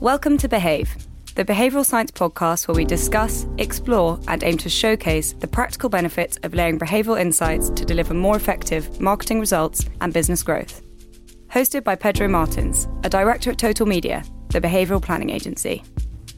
Welcome 0.00 0.38
to 0.38 0.48
Behave, 0.48 0.96
the 1.34 1.44
behavioural 1.44 1.84
science 1.84 2.12
podcast 2.12 2.68
where 2.68 2.76
we 2.76 2.84
discuss, 2.84 3.48
explore, 3.58 4.20
and 4.28 4.44
aim 4.44 4.56
to 4.58 4.68
showcase 4.68 5.32
the 5.32 5.48
practical 5.48 5.88
benefits 5.88 6.38
of 6.44 6.54
layering 6.54 6.78
behavioural 6.78 7.20
insights 7.20 7.68
to 7.70 7.84
deliver 7.84 8.14
more 8.14 8.36
effective 8.36 9.00
marketing 9.00 9.40
results 9.40 9.86
and 10.00 10.12
business 10.12 10.44
growth. 10.44 10.82
Hosted 11.48 11.82
by 11.82 11.96
Pedro 11.96 12.28
Martins, 12.28 12.86
a 13.02 13.08
director 13.08 13.50
at 13.50 13.58
Total 13.58 13.86
Media, 13.86 14.22
the 14.50 14.60
behavioural 14.60 15.02
planning 15.02 15.30
agency. 15.30 15.82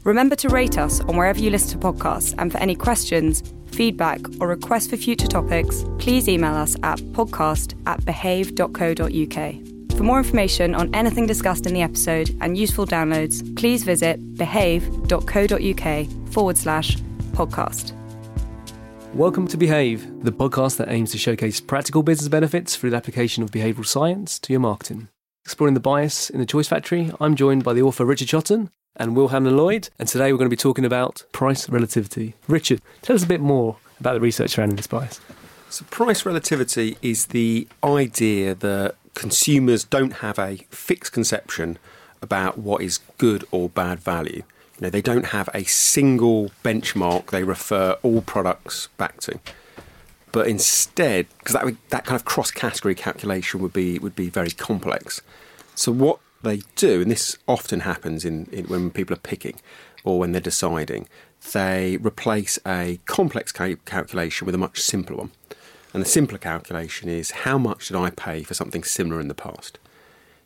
Remember 0.05 0.35
to 0.37 0.49
rate 0.49 0.79
us 0.79 0.99
on 1.01 1.15
wherever 1.15 1.37
you 1.37 1.51
listen 1.51 1.79
to 1.79 1.87
podcasts, 1.87 2.33
and 2.39 2.51
for 2.51 2.57
any 2.57 2.73
questions, 2.73 3.43
feedback, 3.67 4.21
or 4.39 4.47
requests 4.47 4.87
for 4.87 4.97
future 4.97 5.27
topics, 5.27 5.85
please 5.99 6.27
email 6.27 6.55
us 6.55 6.75
at 6.81 6.97
podcast 7.13 7.79
at 7.85 8.03
behave.co.uk. 8.05 9.70
For 10.01 10.05
more 10.05 10.17
information 10.17 10.73
on 10.73 10.89
anything 10.95 11.27
discussed 11.27 11.67
in 11.67 11.75
the 11.75 11.83
episode 11.83 12.35
and 12.41 12.57
useful 12.57 12.87
downloads, 12.87 13.55
please 13.55 13.83
visit 13.83 14.35
behave.co.uk 14.35 16.07
forward 16.33 16.57
slash 16.57 16.97
podcast. 17.33 17.93
Welcome 19.13 19.47
to 19.49 19.57
Behave, 19.57 20.23
the 20.23 20.31
podcast 20.31 20.77
that 20.77 20.89
aims 20.89 21.11
to 21.11 21.19
showcase 21.19 21.61
practical 21.61 22.01
business 22.01 22.29
benefits 22.29 22.75
through 22.75 22.89
the 22.89 22.95
application 22.95 23.43
of 23.43 23.51
behavioural 23.51 23.85
science 23.85 24.39
to 24.39 24.51
your 24.51 24.59
marketing. 24.59 25.09
Exploring 25.45 25.75
the 25.75 25.79
bias 25.79 26.31
in 26.31 26.39
the 26.39 26.47
Choice 26.47 26.67
Factory, 26.67 27.11
I'm 27.19 27.35
joined 27.35 27.63
by 27.63 27.73
the 27.73 27.83
author 27.83 28.03
Richard 28.03 28.29
Shotton 28.29 28.71
and 28.95 29.15
Will 29.15 29.27
Hamlin 29.27 29.55
Lloyd, 29.55 29.89
and 29.99 30.09
today 30.09 30.31
we're 30.31 30.39
going 30.39 30.49
to 30.49 30.55
be 30.55 30.59
talking 30.59 30.83
about 30.83 31.25
price 31.31 31.69
relativity. 31.69 32.33
Richard, 32.47 32.81
tell 33.03 33.15
us 33.15 33.23
a 33.23 33.27
bit 33.27 33.39
more 33.39 33.77
about 33.99 34.15
the 34.15 34.19
research 34.19 34.49
surrounding 34.49 34.77
this 34.77 34.87
bias. 34.87 35.21
So, 35.69 35.85
price 35.91 36.25
relativity 36.25 36.97
is 37.03 37.27
the 37.27 37.67
idea 37.83 38.55
that 38.55 38.95
consumers 39.13 39.83
don't 39.83 40.13
have 40.13 40.39
a 40.39 40.57
fixed 40.69 41.11
conception 41.11 41.77
about 42.21 42.57
what 42.57 42.81
is 42.81 42.99
good 43.17 43.45
or 43.51 43.69
bad 43.69 43.99
value. 43.99 44.43
You 44.77 44.87
know, 44.87 44.89
they 44.89 45.01
don't 45.01 45.27
have 45.27 45.49
a 45.53 45.63
single 45.63 46.51
benchmark 46.63 47.27
they 47.27 47.43
refer 47.43 47.97
all 48.03 48.21
products 48.21 48.87
back 48.97 49.19
to. 49.21 49.39
But 50.31 50.47
instead, 50.47 51.27
because 51.39 51.53
that, 51.53 51.75
that 51.89 52.05
kind 52.05 52.15
of 52.15 52.25
cross-category 52.25 52.95
calculation 52.95 53.59
would 53.61 53.73
be 53.73 53.99
would 53.99 54.15
be 54.15 54.29
very 54.29 54.51
complex. 54.51 55.21
So 55.75 55.91
what 55.91 56.19
they 56.41 56.61
do, 56.75 57.01
and 57.01 57.11
this 57.11 57.37
often 57.47 57.81
happens 57.81 58.25
in, 58.25 58.45
in 58.51 58.65
when 58.65 58.91
people 58.91 59.13
are 59.13 59.19
picking 59.19 59.59
or 60.03 60.19
when 60.19 60.31
they're 60.31 60.41
deciding, 60.41 61.07
they 61.53 61.97
replace 61.97 62.57
a 62.65 62.99
complex 63.05 63.51
cal- 63.51 63.75
calculation 63.85 64.45
with 64.45 64.55
a 64.55 64.57
much 64.57 64.79
simpler 64.79 65.17
one. 65.17 65.31
And 65.93 66.01
the 66.01 66.07
simpler 66.07 66.37
calculation 66.37 67.09
is 67.09 67.31
how 67.31 67.57
much 67.57 67.87
did 67.87 67.97
I 67.97 68.09
pay 68.11 68.43
for 68.43 68.53
something 68.53 68.83
similar 68.83 69.19
in 69.19 69.27
the 69.27 69.33
past? 69.33 69.77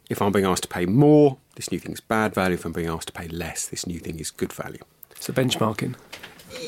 If 0.10 0.22
I'm 0.22 0.32
being 0.32 0.46
asked 0.46 0.64
to 0.64 0.70
pay 0.70 0.86
more, 0.86 1.38
this 1.56 1.72
new 1.72 1.80
thing 1.80 1.94
is 1.94 2.00
bad 2.00 2.34
value. 2.34 2.56
If 2.56 2.66
I'm 2.66 2.74
being 2.74 2.90
asked 2.90 3.08
to 3.08 3.14
pay 3.14 3.28
less, 3.28 3.68
this 3.68 3.88
new 3.88 4.00
thing 4.00 4.20
is 4.20 4.32
good 4.32 4.54
value. 4.54 4.84
So 5.20 5.34
benchmarking. 5.34 5.96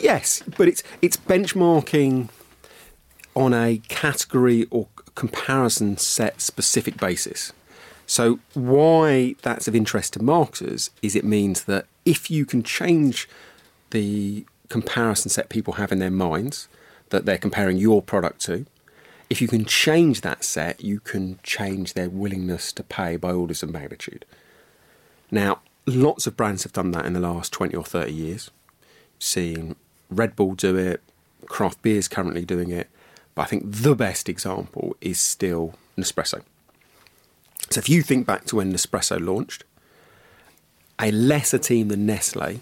Yes, 0.02 0.44
but 0.58 0.68
it's 0.68 0.84
it's 1.02 1.18
benchmarking 1.18 2.30
on 3.36 3.54
a 3.54 3.78
category 3.88 4.66
or 4.72 4.88
comparison 5.16 5.98
set 5.98 6.42
specific 6.42 6.98
basis. 6.98 7.54
So, 8.06 8.40
why 8.54 9.36
that's 9.42 9.68
of 9.68 9.76
interest 9.76 10.14
to 10.14 10.24
marketers 10.24 10.90
is 11.02 11.16
it 11.16 11.26
means 11.26 11.66
that 11.66 11.86
if 12.06 12.32
you 12.32 12.46
can 12.46 12.64
change 12.64 13.28
the 13.92 14.46
comparison 14.70 15.30
set 15.30 15.50
people 15.50 15.74
have 15.74 15.92
in 15.92 16.00
their 16.00 16.12
minds 16.12 16.68
that 17.10 17.26
they're 17.26 17.38
comparing 17.38 17.78
your 17.78 18.02
product 18.02 18.42
to, 18.42 18.66
if 19.30 19.42
you 19.42 19.48
can 19.48 19.66
change 19.66 20.22
that 20.22 20.44
set, 20.44 20.84
you 20.84 21.00
can 21.00 21.40
change 21.44 21.94
their 21.94 22.10
willingness 22.10 22.72
to 22.74 22.84
pay 22.84 23.18
by 23.18 23.32
orders 23.32 23.62
of 23.62 23.72
magnitude. 23.72 24.26
Now, 25.30 25.60
lots 25.86 26.28
of 26.28 26.38
brands 26.38 26.64
have 26.64 26.74
done 26.74 26.92
that 26.92 27.06
in 27.06 27.14
the 27.14 27.20
last 27.20 27.52
20 27.52 27.76
or 27.76 27.84
30 27.84 28.12
years. 28.14 28.52
Seen 29.20 29.76
Red 30.10 30.36
Bull 30.36 30.56
do 30.56 30.78
it, 30.78 31.02
craft 31.46 31.82
beer 31.82 31.98
is 31.98 32.08
currently 32.08 32.46
doing 32.46 32.72
it, 32.72 32.88
but 33.36 33.44
I 33.44 33.46
think 33.46 33.64
the 33.66 33.96
best 33.96 34.30
example 34.30 34.96
is 35.02 35.20
still 35.20 35.76
Nespresso. 35.98 36.42
So 37.70 37.80
if 37.80 37.90
you 37.90 38.02
think 38.02 38.26
back 38.26 38.46
to 38.46 38.56
when 38.56 38.72
Nespresso 38.72 39.20
launched, 39.20 39.66
a 41.00 41.12
lesser 41.12 41.58
team 41.58 41.90
than 41.90 42.06
Nestle 42.06 42.62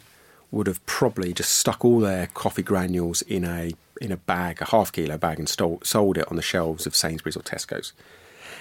would 0.51 0.67
have 0.67 0.83
probably 0.85 1.33
just 1.33 1.51
stuck 1.51 1.85
all 1.85 1.99
their 1.99 2.27
coffee 2.27 2.63
granules 2.63 3.21
in 3.21 3.45
a 3.45 3.73
in 4.01 4.11
a 4.11 4.17
bag, 4.17 4.61
a 4.61 4.65
half 4.65 4.91
kilo 4.91 5.17
bag, 5.17 5.39
and 5.39 5.49
stole, 5.49 5.79
sold 5.83 6.17
it 6.17 6.29
on 6.29 6.35
the 6.35 6.41
shelves 6.41 6.85
of 6.85 6.95
Sainsbury's 6.95 7.37
or 7.37 7.41
Tesco's. 7.41 7.93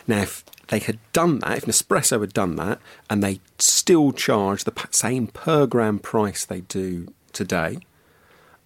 Now, 0.06 0.22
if 0.22 0.44
they 0.68 0.78
had 0.78 0.98
done 1.12 1.38
that, 1.40 1.58
if 1.58 1.64
Nespresso 1.64 2.20
had 2.20 2.32
done 2.32 2.56
that, 2.56 2.78
and 3.08 3.22
they 3.22 3.40
still 3.58 4.12
charge 4.12 4.64
the 4.64 4.88
same 4.90 5.28
per 5.28 5.66
gram 5.66 5.98
price 5.98 6.44
they 6.44 6.60
do 6.62 7.08
today, 7.32 7.78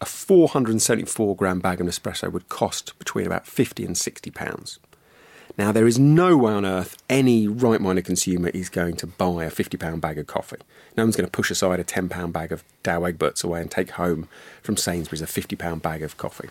a 0.00 0.06
474 0.06 1.36
gram 1.36 1.60
bag 1.60 1.80
of 1.80 1.86
Nespresso 1.86 2.30
would 2.30 2.48
cost 2.48 2.98
between 2.98 3.26
about 3.26 3.46
50 3.46 3.84
and 3.84 3.96
60 3.96 4.30
pounds. 4.30 4.78
Now, 5.56 5.72
there 5.72 5.86
is 5.86 5.98
no 5.98 6.36
way 6.36 6.52
on 6.52 6.64
earth 6.64 6.96
any 7.08 7.48
right 7.48 7.80
minded 7.80 8.04
consumer 8.04 8.48
is 8.48 8.68
going 8.68 8.96
to 8.96 9.06
buy 9.06 9.44
a 9.44 9.50
£50 9.50 10.00
bag 10.00 10.18
of 10.18 10.26
coffee. 10.26 10.58
No 10.96 11.04
one's 11.04 11.16
going 11.16 11.26
to 11.26 11.30
push 11.30 11.50
aside 11.50 11.80
a 11.80 11.84
£10 11.84 12.32
bag 12.32 12.52
of 12.52 12.64
Douwe 12.84 13.12
Egberts 13.12 13.42
away 13.42 13.60
and 13.60 13.70
take 13.70 13.92
home 13.92 14.28
from 14.62 14.76
Sainsbury's 14.76 15.22
a 15.22 15.26
£50 15.26 15.82
bag 15.82 16.02
of 16.02 16.16
coffee. 16.16 16.48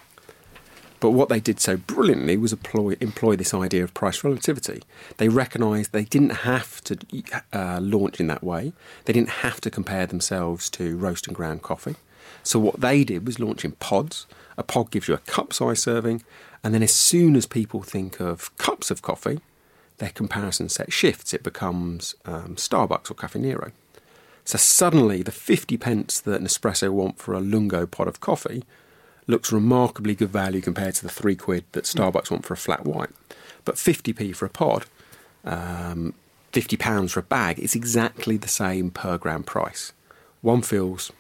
But 1.00 1.12
what 1.12 1.30
they 1.30 1.40
did 1.40 1.60
so 1.60 1.78
brilliantly 1.78 2.38
was 2.38 2.54
employ, 2.54 2.98
employ 3.00 3.36
this 3.36 3.54
idea 3.54 3.84
of 3.84 3.94
price 3.94 4.24
relativity. 4.24 4.82
They 5.18 5.30
recognised 5.30 5.92
they 5.92 6.06
didn't 6.06 6.32
have 6.32 6.84
to 6.86 6.98
uh, 7.54 7.80
launch 7.82 8.20
in 8.20 8.28
that 8.28 8.44
way, 8.44 8.74
they 9.06 9.14
didn't 9.14 9.30
have 9.30 9.62
to 9.62 9.70
compare 9.70 10.08
themselves 10.08 10.70
to 10.72 10.98
roast 10.98 11.28
and 11.28 11.36
ground 11.36 11.62
coffee. 11.62 11.96
So, 12.44 12.60
what 12.60 12.82
they 12.82 13.04
did 13.04 13.26
was 13.26 13.40
launch 13.40 13.66
in 13.66 13.74
pods. 13.74 14.26
A 14.58 14.64
pod 14.64 14.92
gives 14.92 15.08
you 15.08 15.14
a 15.14 15.20
cup 15.20 15.54
size 15.54 15.82
serving, 15.82 16.24
and 16.64 16.74
then 16.74 16.84
as 16.84 16.94
soon 16.94 17.36
as 17.36 17.46
people 17.46 17.84
think 17.84 18.20
of 18.20 18.56
cups 18.58 18.90
of 18.90 19.02
coffee, 19.02 19.40
their 19.98 20.10
comparison 20.10 20.70
set 20.70 20.92
shifts. 20.92 21.34
It 21.34 21.44
becomes 21.44 22.16
um, 22.26 22.56
Starbucks 22.56 23.12
or 23.12 23.16
Caffè 23.16 23.40
Nero. 23.40 23.72
So 24.46 24.58
suddenly, 24.58 25.24
the 25.24 25.32
50 25.32 25.78
pence 25.78 26.20
that 26.22 26.42
Nespresso 26.42 26.90
want 26.90 27.20
for 27.20 27.34
a 27.34 27.40
Lungo 27.40 27.86
pot 27.86 28.08
of 28.08 28.20
coffee 28.22 28.64
looks 29.28 29.52
remarkably 29.52 30.16
good 30.16 30.30
value 30.30 30.62
compared 30.62 30.96
to 30.96 31.04
the 31.04 31.12
three 31.12 31.36
quid 31.36 31.66
that 31.74 31.84
Starbucks 31.84 32.32
want 32.32 32.46
for 32.46 32.54
a 32.54 32.58
flat 32.58 32.86
white. 32.86 33.10
But 33.66 33.76
50p 33.76 34.34
for 34.36 34.46
a 34.46 34.50
pod, 34.50 34.86
um, 35.44 36.14
50 36.54 36.78
pounds 36.78 37.12
for 37.12 37.20
a 37.20 37.24
bag, 37.24 37.60
it's 37.60 37.76
exactly 37.76 38.38
the 38.38 38.48
same 38.48 38.90
per 38.90 39.18
gram 39.18 39.44
price. 39.44 39.92
One 40.42 40.62
feels 40.62 41.12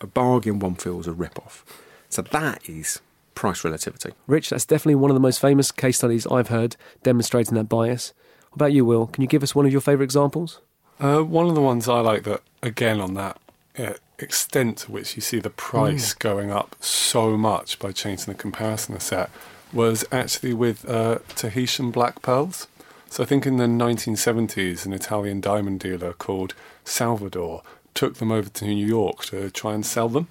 a 0.00 0.06
bargain, 0.06 0.58
one 0.58 0.74
feels 0.74 1.06
a 1.06 1.12
rip 1.12 1.38
off. 1.38 1.64
So 2.08 2.22
that 2.22 2.68
is 2.68 3.00
price 3.34 3.64
relativity. 3.64 4.12
Rich, 4.26 4.50
that's 4.50 4.64
definitely 4.64 4.96
one 4.96 5.10
of 5.10 5.14
the 5.14 5.20
most 5.20 5.40
famous 5.40 5.70
case 5.70 5.98
studies 5.98 6.26
I've 6.26 6.48
heard 6.48 6.76
demonstrating 7.02 7.54
that 7.54 7.68
bias. 7.68 8.12
What 8.50 8.56
about 8.56 8.72
you, 8.72 8.84
Will? 8.84 9.06
Can 9.06 9.22
you 9.22 9.28
give 9.28 9.42
us 9.42 9.54
one 9.54 9.66
of 9.66 9.72
your 9.72 9.80
favourite 9.80 10.04
examples? 10.04 10.60
Uh, 10.98 11.20
one 11.20 11.46
of 11.46 11.54
the 11.54 11.60
ones 11.60 11.88
I 11.88 12.00
like 12.00 12.24
that, 12.24 12.42
again, 12.62 13.00
on 13.00 13.14
that 13.14 13.38
uh, 13.78 13.92
extent 14.18 14.78
to 14.78 14.92
which 14.92 15.14
you 15.14 15.22
see 15.22 15.38
the 15.38 15.50
price 15.50 16.14
mm. 16.14 16.18
going 16.18 16.50
up 16.50 16.74
so 16.80 17.36
much 17.36 17.78
by 17.78 17.92
changing 17.92 18.32
the 18.32 18.34
comparison 18.34 18.98
set, 18.98 19.30
was 19.72 20.04
actually 20.10 20.54
with 20.54 20.88
uh, 20.88 21.18
Tahitian 21.34 21.90
black 21.90 22.22
pearls. 22.22 22.66
So 23.10 23.22
I 23.22 23.26
think 23.26 23.46
in 23.46 23.56
the 23.56 23.66
1970s, 23.66 24.86
an 24.86 24.92
Italian 24.92 25.40
diamond 25.40 25.80
dealer 25.80 26.12
called 26.12 26.54
Salvador 26.84 27.62
took 27.96 28.16
them 28.16 28.30
over 28.30 28.48
to 28.48 28.64
New 28.64 28.86
York 28.86 29.24
to 29.26 29.50
try 29.50 29.74
and 29.74 29.84
sell 29.84 30.08
them. 30.08 30.28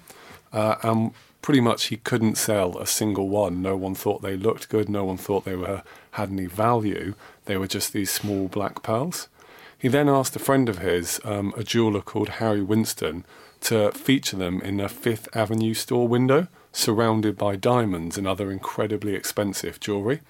Uh, 0.52 0.76
and 0.82 1.12
pretty 1.42 1.60
much 1.60 1.86
he 1.86 1.96
couldn't 1.98 2.36
sell 2.38 2.78
a 2.78 2.86
single 2.86 3.28
one. 3.28 3.60
No 3.60 3.76
one 3.76 3.94
thought 3.94 4.22
they 4.22 4.36
looked 4.36 4.68
good. 4.68 4.88
No 4.88 5.04
one 5.04 5.16
thought 5.16 5.44
they 5.44 5.56
were 5.56 5.82
had 6.12 6.30
any 6.30 6.46
value. 6.46 7.14
They 7.44 7.56
were 7.56 7.66
just 7.66 7.92
these 7.92 8.10
small 8.10 8.48
black 8.48 8.82
pearls. 8.82 9.28
He 9.78 9.88
then 9.88 10.08
asked 10.08 10.34
a 10.34 10.40
friend 10.40 10.68
of 10.68 10.78
his, 10.78 11.20
um, 11.24 11.52
a 11.56 11.62
jeweler 11.62 12.00
called 12.00 12.40
Harry 12.40 12.62
Winston, 12.62 13.24
to 13.60 13.92
feature 13.92 14.36
them 14.36 14.60
in 14.62 14.80
a 14.80 14.88
Fifth 14.88 15.28
Avenue 15.36 15.74
store 15.74 16.08
window, 16.08 16.48
surrounded 16.72 17.36
by 17.36 17.56
diamonds 17.56 18.16
and 18.16 18.26
other 18.26 18.50
incredibly 18.50 19.14
expensive 19.14 19.78
jewellery. 19.78 20.20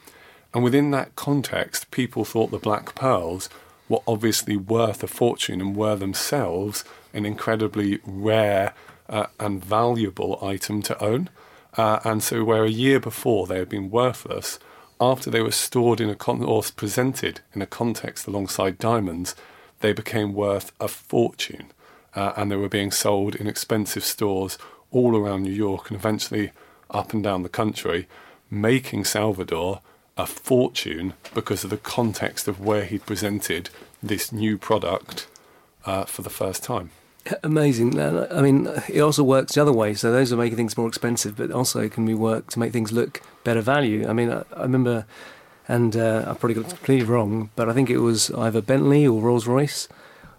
And 0.52 0.64
within 0.64 0.90
that 0.90 1.16
context, 1.16 1.90
people 1.90 2.24
thought 2.24 2.50
the 2.50 2.58
black 2.58 2.94
pearls 2.94 3.48
were 3.88 4.02
obviously 4.06 4.56
worth 4.56 5.02
a 5.02 5.06
fortune 5.06 5.60
and 5.60 5.76
were 5.76 5.96
themselves 5.96 6.84
an 7.16 7.26
incredibly 7.26 7.98
rare 8.04 8.74
uh, 9.08 9.26
and 9.40 9.64
valuable 9.64 10.38
item 10.42 10.82
to 10.82 11.02
own. 11.02 11.28
Uh, 11.76 12.00
and 12.04 12.22
so, 12.22 12.44
where 12.44 12.64
a 12.64 12.70
year 12.70 13.00
before 13.00 13.46
they 13.46 13.58
had 13.58 13.68
been 13.68 13.90
worthless, 13.90 14.58
after 15.00 15.30
they 15.30 15.42
were 15.42 15.52
stored 15.52 16.00
in 16.00 16.08
a 16.08 16.14
con- 16.14 16.42
or 16.42 16.62
presented 16.74 17.40
in 17.54 17.60
a 17.60 17.66
context 17.66 18.26
alongside 18.26 18.78
diamonds, 18.78 19.34
they 19.80 19.92
became 19.92 20.32
worth 20.32 20.72
a 20.80 20.88
fortune. 20.88 21.72
Uh, 22.14 22.32
and 22.36 22.50
they 22.50 22.56
were 22.56 22.68
being 22.68 22.90
sold 22.90 23.34
in 23.34 23.46
expensive 23.46 24.04
stores 24.04 24.56
all 24.90 25.14
around 25.14 25.42
New 25.42 25.52
York 25.52 25.90
and 25.90 25.98
eventually 25.98 26.50
up 26.90 27.12
and 27.12 27.22
down 27.22 27.42
the 27.42 27.48
country, 27.48 28.08
making 28.50 29.04
Salvador 29.04 29.80
a 30.16 30.26
fortune 30.26 31.12
because 31.34 31.62
of 31.62 31.68
the 31.68 31.76
context 31.76 32.48
of 32.48 32.58
where 32.58 32.86
he'd 32.86 33.04
presented 33.04 33.68
this 34.02 34.32
new 34.32 34.56
product 34.56 35.26
uh, 35.84 36.04
for 36.04 36.22
the 36.22 36.30
first 36.30 36.62
time. 36.62 36.90
Amazing. 37.42 37.98
I 38.00 38.40
mean, 38.40 38.68
it 38.88 39.00
also 39.00 39.24
works 39.24 39.54
the 39.54 39.62
other 39.62 39.72
way. 39.72 39.94
So 39.94 40.12
those 40.12 40.32
are 40.32 40.36
making 40.36 40.56
things 40.56 40.76
more 40.76 40.88
expensive, 40.88 41.36
but 41.36 41.50
also 41.50 41.88
can 41.88 42.06
be 42.06 42.14
work 42.14 42.48
to 42.50 42.58
make 42.58 42.72
things 42.72 42.92
look 42.92 43.20
better 43.44 43.60
value. 43.60 44.06
I 44.08 44.12
mean, 44.12 44.30
I, 44.30 44.44
I 44.54 44.62
remember, 44.62 45.06
and 45.68 45.96
uh, 45.96 46.24
I 46.26 46.34
probably 46.34 46.54
got 46.54 46.68
completely 46.68 47.06
wrong, 47.06 47.50
but 47.56 47.68
I 47.68 47.72
think 47.72 47.90
it 47.90 47.98
was 47.98 48.30
either 48.32 48.60
Bentley 48.60 49.06
or 49.06 49.20
Rolls 49.20 49.46
Royce 49.46 49.88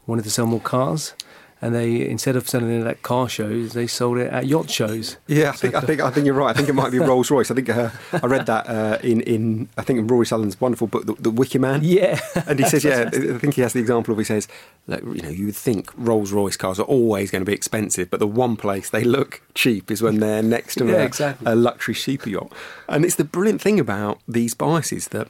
wanted 0.05 0.23
to 0.23 0.31
sell 0.31 0.45
more 0.45 0.61
cars, 0.61 1.13
and 1.61 1.73
they 1.73 2.07
instead 2.07 2.35
of 2.35 2.47
selling 2.47 2.69
it 2.81 2.85
at 2.85 3.01
car 3.01 3.27
shows, 3.27 3.73
they 3.73 3.87
sold 3.87 4.17
it 4.19 4.31
at 4.31 4.45
yacht 4.45 4.69
shows. 4.69 5.17
Yeah, 5.27 5.49
I 5.49 5.53
think 5.53 5.73
I 5.75 5.81
think 5.81 6.01
I 6.01 6.11
think 6.11 6.25
you're 6.25 6.35
right. 6.35 6.49
I 6.49 6.53
think 6.53 6.69
it 6.69 6.73
might 6.73 6.91
be 6.91 6.99
Rolls 7.11 7.31
Royce. 7.31 7.49
I 7.49 7.55
think 7.55 7.69
uh, 7.69 7.89
I 8.13 8.25
read 8.27 8.45
that 8.45 8.67
uh, 8.69 8.97
in 9.01 9.21
in 9.21 9.67
I 9.77 9.81
think 9.81 9.99
in 9.99 10.07
Rory 10.07 10.25
Sutherland's 10.25 10.61
wonderful 10.61 10.87
book, 10.87 11.05
The, 11.05 11.13
the 11.15 11.31
Wicker 11.31 11.59
Man. 11.59 11.81
Yeah, 11.83 12.19
and 12.45 12.59
he 12.59 12.65
says, 12.69 12.83
yeah, 12.83 13.09
I 13.11 13.37
think 13.39 13.55
he 13.55 13.61
has 13.61 13.73
the 13.73 13.79
example 13.79 14.11
of 14.11 14.17
he 14.19 14.23
says, 14.23 14.47
like, 14.87 15.01
you 15.01 15.21
know, 15.21 15.29
you 15.29 15.47
would 15.47 15.55
think 15.55 15.91
Rolls 15.97 16.31
Royce 16.31 16.57
cars 16.57 16.79
are 16.79 16.83
always 16.83 17.31
going 17.31 17.41
to 17.41 17.45
be 17.49 17.53
expensive, 17.53 18.09
but 18.11 18.19
the 18.19 18.27
one 18.27 18.55
place 18.55 18.89
they 18.89 19.03
look 19.03 19.41
cheap 19.55 19.89
is 19.89 20.01
when 20.01 20.19
they're 20.19 20.43
next 20.43 20.75
to 20.75 20.85
Yeah, 20.87 20.97
a, 20.97 21.05
exactly. 21.05 21.51
a 21.51 21.55
luxury 21.55 21.95
super 21.95 22.29
yacht. 22.29 22.51
And 22.87 23.03
it's 23.03 23.15
the 23.15 23.23
brilliant 23.23 23.61
thing 23.61 23.79
about 23.79 24.19
these 24.27 24.53
biases 24.53 25.07
that 25.09 25.27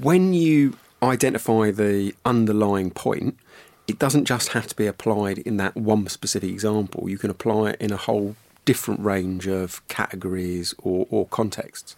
when 0.00 0.32
you 0.34 0.74
identify 1.02 1.70
the 1.70 2.14
underlying 2.24 2.90
point, 2.90 3.36
it 3.88 3.98
doesn't 3.98 4.24
just 4.24 4.48
have 4.50 4.66
to 4.68 4.76
be 4.76 4.86
applied 4.86 5.38
in 5.38 5.56
that 5.58 5.76
one 5.76 6.06
specific 6.08 6.50
example. 6.50 7.08
You 7.08 7.18
can 7.18 7.30
apply 7.30 7.70
it 7.70 7.80
in 7.80 7.92
a 7.92 7.96
whole 7.96 8.36
different 8.64 9.00
range 9.00 9.46
of 9.46 9.86
categories 9.88 10.74
or, 10.82 11.06
or 11.10 11.26
contexts. 11.26 11.96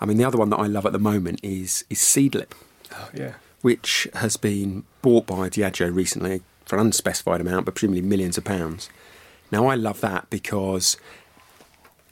I 0.00 0.06
mean, 0.06 0.16
the 0.16 0.24
other 0.24 0.38
one 0.38 0.50
that 0.50 0.58
I 0.58 0.66
love 0.66 0.86
at 0.86 0.92
the 0.92 0.98
moment 0.98 1.40
is 1.42 1.84
is 1.90 1.98
Seedlip, 1.98 2.52
Oh, 2.92 3.08
yeah. 3.14 3.34
which 3.62 4.08
has 4.14 4.36
been 4.36 4.84
bought 5.02 5.26
by 5.26 5.48
Diageo 5.48 5.94
recently 5.94 6.42
for 6.64 6.76
an 6.76 6.86
unspecified 6.86 7.40
amount, 7.40 7.66
but 7.66 7.74
presumably 7.74 8.02
millions 8.02 8.36
of 8.38 8.44
pounds. 8.44 8.88
Now, 9.50 9.66
I 9.66 9.74
love 9.76 10.00
that 10.00 10.28
because 10.30 10.96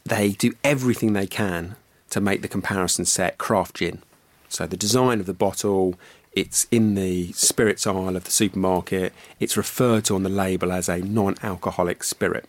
they 0.05 0.31
do 0.32 0.52
everything 0.64 1.12
they 1.12 1.26
can 1.26 1.76
to 2.11 2.20
make 2.20 2.43
the 2.43 2.49
comparison 2.49 3.05
set 3.05 3.38
craft 3.38 3.76
gin. 3.76 4.02
So 4.49 4.67
the 4.67 4.76
design 4.76 5.20
of 5.20 5.26
the 5.26 5.34
bottle, 5.34 5.96
it's 6.37 6.67
in 6.71 6.94
the 6.94 7.33
spirits 7.33 7.87
aisle 7.87 8.15
of 8.15 8.25
the 8.25 8.31
supermarket. 8.31 9.15
It's 9.41 9.56
referred 9.56 10.05
to 10.05 10.15
on 10.15 10.23
the 10.23 10.29
label 10.29 10.71
as 10.71 10.87
a 10.87 10.99
non-alcoholic 10.99 12.05
spirit. 12.05 12.44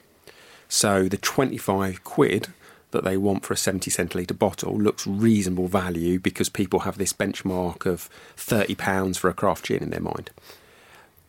So 0.67 1.07
the 1.07 1.17
25 1.17 2.03
quid 2.03 2.49
that 2.91 3.05
they 3.05 3.15
want 3.15 3.45
for 3.45 3.53
a 3.53 3.57
70 3.57 3.89
centilitre 3.89 4.33
bottle 4.33 4.77
looks 4.77 5.07
reasonable 5.07 5.69
value 5.69 6.19
because 6.19 6.49
people 6.49 6.81
have 6.81 6.97
this 6.97 7.13
benchmark 7.13 7.85
of 7.85 8.09
30 8.35 8.75
pounds 8.75 9.17
for 9.17 9.29
a 9.29 9.33
craft 9.33 9.65
gin 9.65 9.81
in 9.81 9.89
their 9.89 10.01
mind. 10.01 10.31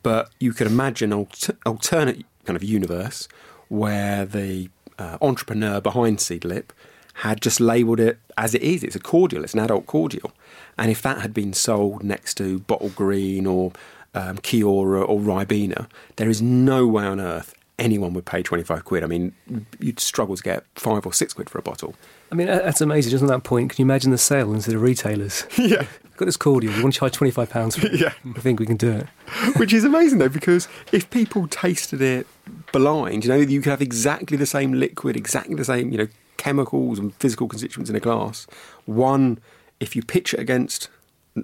But 0.02 0.31
you 0.40 0.52
could 0.52 0.66
imagine 0.66 1.12
an 1.12 1.19
alter- 1.20 1.56
alternate 1.64 2.25
kind 2.44 2.56
of 2.56 2.64
universe 2.64 3.28
where 3.69 4.25
the 4.25 4.69
uh, 4.99 5.19
entrepreneur 5.22 5.81
behind 5.81 6.19
Seedlip 6.19 6.70
had 7.18 7.40
just 7.40 7.60
labelled 7.60 8.00
it 8.00 8.18
as 8.36 8.54
it 8.54 8.62
is. 8.62 8.84
It's 8.84 8.96
a 8.96 9.00
cordial. 9.00 9.44
It's 9.44 9.54
an 9.54 9.60
adult 9.60 9.86
cordial. 9.86 10.32
And 10.76 10.90
if 10.90 11.02
that 11.02 11.20
had 11.20 11.34
been 11.34 11.52
sold 11.52 12.04
next 12.04 12.34
to 12.34 12.60
Bottlegreen 12.60 13.46
or 13.46 13.72
um, 14.14 14.38
Kia-Ora 14.38 15.02
or 15.02 15.18
Ribena, 15.18 15.88
there 16.16 16.28
is 16.28 16.40
no 16.40 16.86
way 16.86 17.04
on 17.04 17.20
earth 17.20 17.54
anyone 17.78 18.12
would 18.12 18.26
pay 18.26 18.42
25 18.42 18.84
quid. 18.84 19.04
I 19.04 19.06
mean, 19.06 19.32
you'd 19.78 20.00
struggle 20.00 20.36
to 20.36 20.42
get 20.42 20.64
five 20.74 21.06
or 21.06 21.12
six 21.12 21.32
quid 21.32 21.48
for 21.48 21.58
a 21.58 21.62
bottle. 21.62 21.94
I 22.30 22.34
mean, 22.34 22.48
that's 22.48 22.80
amazing. 22.80 23.10
Just 23.10 23.22
on 23.22 23.28
that 23.28 23.44
point, 23.44 23.70
can 23.70 23.82
you 23.82 23.86
imagine 23.86 24.10
the 24.10 24.18
sale 24.18 24.52
into 24.52 24.70
the 24.70 24.78
retailers? 24.78 25.44
Yeah. 25.58 25.86
Got 26.16 26.26
this 26.26 26.36
cordial. 26.36 26.74
We 26.74 26.82
want 26.82 26.94
to 26.94 26.98
charge 26.98 27.12
twenty 27.12 27.30
five 27.30 27.48
pounds 27.48 27.76
for 27.76 27.86
it. 27.86 28.00
Yeah. 28.00 28.12
I 28.34 28.40
think 28.40 28.58
we 28.58 28.66
can 28.66 28.76
do 28.76 28.90
it. 28.90 29.06
Which 29.56 29.72
is 29.72 29.84
amazing 29.84 30.18
though, 30.18 30.28
because 30.28 30.66
if 30.90 31.08
people 31.10 31.46
tasted 31.46 32.02
it 32.02 32.26
blind, 32.72 33.24
you 33.24 33.30
know, 33.30 33.36
you 33.36 33.60
could 33.60 33.70
have 33.70 33.80
exactly 33.82 34.36
the 34.36 34.46
same 34.46 34.72
liquid, 34.72 35.16
exactly 35.16 35.54
the 35.54 35.64
same, 35.64 35.92
you 35.92 35.98
know, 35.98 36.08
chemicals 36.38 36.99
and 36.99 37.14
physical 37.17 37.46
constituents 37.46 37.90
in 37.90 37.96
a 37.96 38.00
glass. 38.00 38.46
One, 38.87 39.38
if 39.79 39.94
you 39.94 40.02
pitch 40.02 40.32
it 40.32 40.40
against 40.40 40.88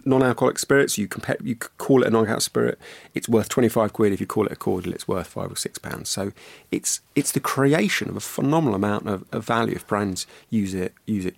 non-alcoholic 0.05 0.59
spirits, 0.59 0.99
you 0.99 1.07
compare, 1.07 1.37
you 1.41 1.55
call 1.55 2.03
it 2.03 2.09
a 2.09 2.11
non-alcoholic 2.11 2.43
spirit, 2.43 2.79
it's 3.15 3.29
worth 3.29 3.49
twenty-five 3.49 3.93
quid. 3.93 4.13
If 4.13 4.21
you 4.21 4.27
call 4.27 4.47
it 4.47 4.53
a 4.53 4.57
cordial, 4.57 4.93
it's 4.93 5.07
worth 5.07 5.29
five 5.29 5.53
or 5.53 5.57
six 5.57 5.79
pounds. 5.79 6.09
So 6.09 6.33
it's 6.73 7.01
it's 7.15 7.31
the 7.31 7.41
creation 7.41 8.09
of 8.09 8.17
a 8.17 8.21
phenomenal 8.21 8.75
amount 8.75 9.09
of, 9.09 9.25
of 9.31 9.45
value 9.45 9.77
if 9.77 9.87
brands 9.87 10.27
use 10.51 10.75
it 10.75 10.95
use 11.07 11.27
it 11.27 11.37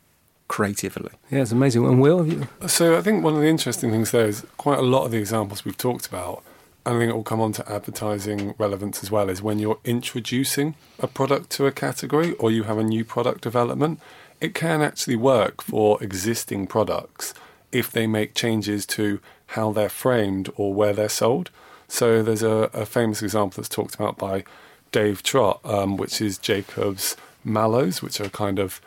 creatively. 0.49 1.11
Yeah, 1.31 1.43
it's 1.43 1.53
amazing. 1.53 1.85
And 1.85 2.01
Will, 2.01 2.19
have 2.19 2.33
you? 2.33 2.49
So 2.67 2.97
I 2.97 3.03
think 3.03 3.25
one 3.25 3.35
of 3.35 3.41
the 3.41 3.49
interesting 3.49 3.91
things 3.91 4.11
there 4.11 4.29
is 4.29 4.47
quite 4.57 4.79
a 4.79 4.89
lot 4.95 5.05
of 5.05 5.11
the 5.11 5.19
examples 5.19 5.65
we've 5.65 5.77
talked 5.77 6.07
about, 6.07 6.43
and 6.47 6.56
I 6.87 6.91
think 6.91 7.11
it 7.11 7.17
will 7.17 7.25
come 7.25 7.41
on 7.41 7.51
to 7.55 7.69
advertising 7.69 8.55
relevance 8.59 9.03
as 9.03 9.11
well, 9.11 9.29
is 9.29 9.43
when 9.43 9.59
you're 9.59 9.81
introducing 9.85 10.77
a 11.01 11.09
product 11.09 11.51
to 11.51 11.67
a 11.67 11.73
category 11.73 12.35
or 12.35 12.53
you 12.53 12.63
have 12.63 12.79
a 12.79 12.85
new 12.85 13.05
product 13.05 13.41
development, 13.41 13.99
it 14.41 14.55
can 14.55 14.83
actually 14.83 15.17
work 15.17 15.63
for 15.63 16.01
existing 16.01 16.69
products 16.69 17.35
if 17.73 17.91
they 17.91 18.07
make 18.07 18.35
changes 18.35 18.87
to 18.87 19.19
how 19.49 19.73
they're 19.73 19.89
framed 19.89 20.49
or 20.55 20.73
where 20.73 20.93
they're 20.93 21.09
sold. 21.09 21.51
So 21.89 22.23
there's 22.23 22.45
a, 22.45 22.71
a 22.73 22.87
famous 22.87 23.21
example 23.21 23.57
that's 23.57 23.69
talked 23.69 23.97
about 23.97 24.17
by 24.17 24.45
Dave 24.93 25.25
Trott, 25.25 25.59
um, 25.65 25.97
which 25.97 26.21
is 26.21 26.39
Jacob's 26.39 27.17
Mallows, 27.43 28.01
which 28.01 28.21
are 28.21 28.27
a 28.27 28.31
kind 28.31 28.61
of 28.61 28.81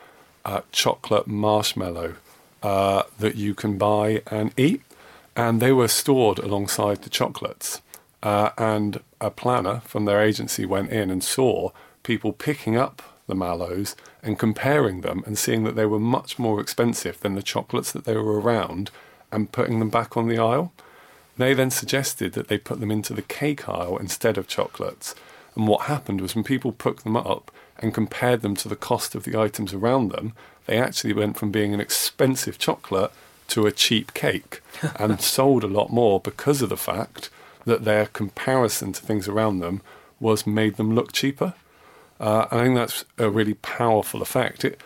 uh, 0.46 0.62
chocolate 0.72 1.26
marshmallow 1.26 2.14
uh, 2.62 3.02
that 3.18 3.36
you 3.36 3.54
can 3.54 3.76
buy 3.76 4.22
and 4.30 4.58
eat. 4.58 4.80
And 5.36 5.60
they 5.60 5.72
were 5.72 5.88
stored 5.88 6.38
alongside 6.38 7.02
the 7.02 7.10
chocolates. 7.10 7.82
Uh, 8.22 8.50
and 8.58 9.00
a 9.20 9.30
planner 9.30 9.80
from 9.84 10.04
their 10.04 10.20
agency 10.20 10.66
went 10.66 10.90
in 10.90 11.10
and 11.10 11.24
saw 11.24 11.70
people 12.02 12.32
picking 12.32 12.76
up 12.76 13.02
the 13.26 13.34
mallows 13.34 13.96
and 14.22 14.38
comparing 14.38 15.00
them 15.00 15.22
and 15.26 15.38
seeing 15.38 15.64
that 15.64 15.76
they 15.76 15.86
were 15.86 15.98
much 15.98 16.38
more 16.38 16.60
expensive 16.60 17.20
than 17.20 17.34
the 17.34 17.42
chocolates 17.42 17.92
that 17.92 18.04
they 18.04 18.16
were 18.16 18.40
around 18.40 18.90
and 19.32 19.52
putting 19.52 19.78
them 19.78 19.88
back 19.88 20.16
on 20.16 20.28
the 20.28 20.38
aisle. 20.38 20.72
They 21.38 21.54
then 21.54 21.70
suggested 21.70 22.32
that 22.34 22.48
they 22.48 22.58
put 22.58 22.80
them 22.80 22.90
into 22.90 23.14
the 23.14 23.22
cake 23.22 23.68
aisle 23.68 23.96
instead 23.96 24.36
of 24.36 24.48
chocolates. 24.48 25.14
And 25.54 25.66
what 25.66 25.82
happened 25.82 26.20
was 26.20 26.34
when 26.34 26.44
people 26.44 26.72
picked 26.72 27.04
them 27.04 27.16
up 27.16 27.50
and 27.78 27.94
compared 27.94 28.42
them 28.42 28.56
to 28.56 28.68
the 28.68 28.76
cost 28.76 29.14
of 29.14 29.24
the 29.24 29.38
items 29.38 29.72
around 29.72 30.12
them, 30.12 30.34
they 30.66 30.78
actually 30.78 31.14
went 31.14 31.38
from 31.38 31.50
being 31.50 31.72
an 31.72 31.80
expensive 31.80 32.58
chocolate 32.58 33.10
to 33.48 33.66
a 33.66 33.72
cheap 33.72 34.12
cake 34.12 34.60
and 34.96 35.20
sold 35.20 35.64
a 35.64 35.68
lot 35.68 35.90
more 35.90 36.20
because 36.20 36.60
of 36.60 36.68
the 36.68 36.76
fact 36.76 37.30
that 37.64 37.84
their 37.84 38.06
comparison 38.06 38.92
to 38.92 39.02
things 39.02 39.28
around 39.28 39.60
them 39.60 39.82
was 40.18 40.46
made 40.46 40.76
them 40.76 40.94
look 40.94 41.12
cheaper. 41.12 41.54
Uh, 42.18 42.46
I 42.50 42.62
think 42.62 42.74
that's 42.74 43.04
a 43.18 43.30
really 43.30 43.54
powerful 43.54 44.20
effect. 44.20 44.64
It, 44.64 44.80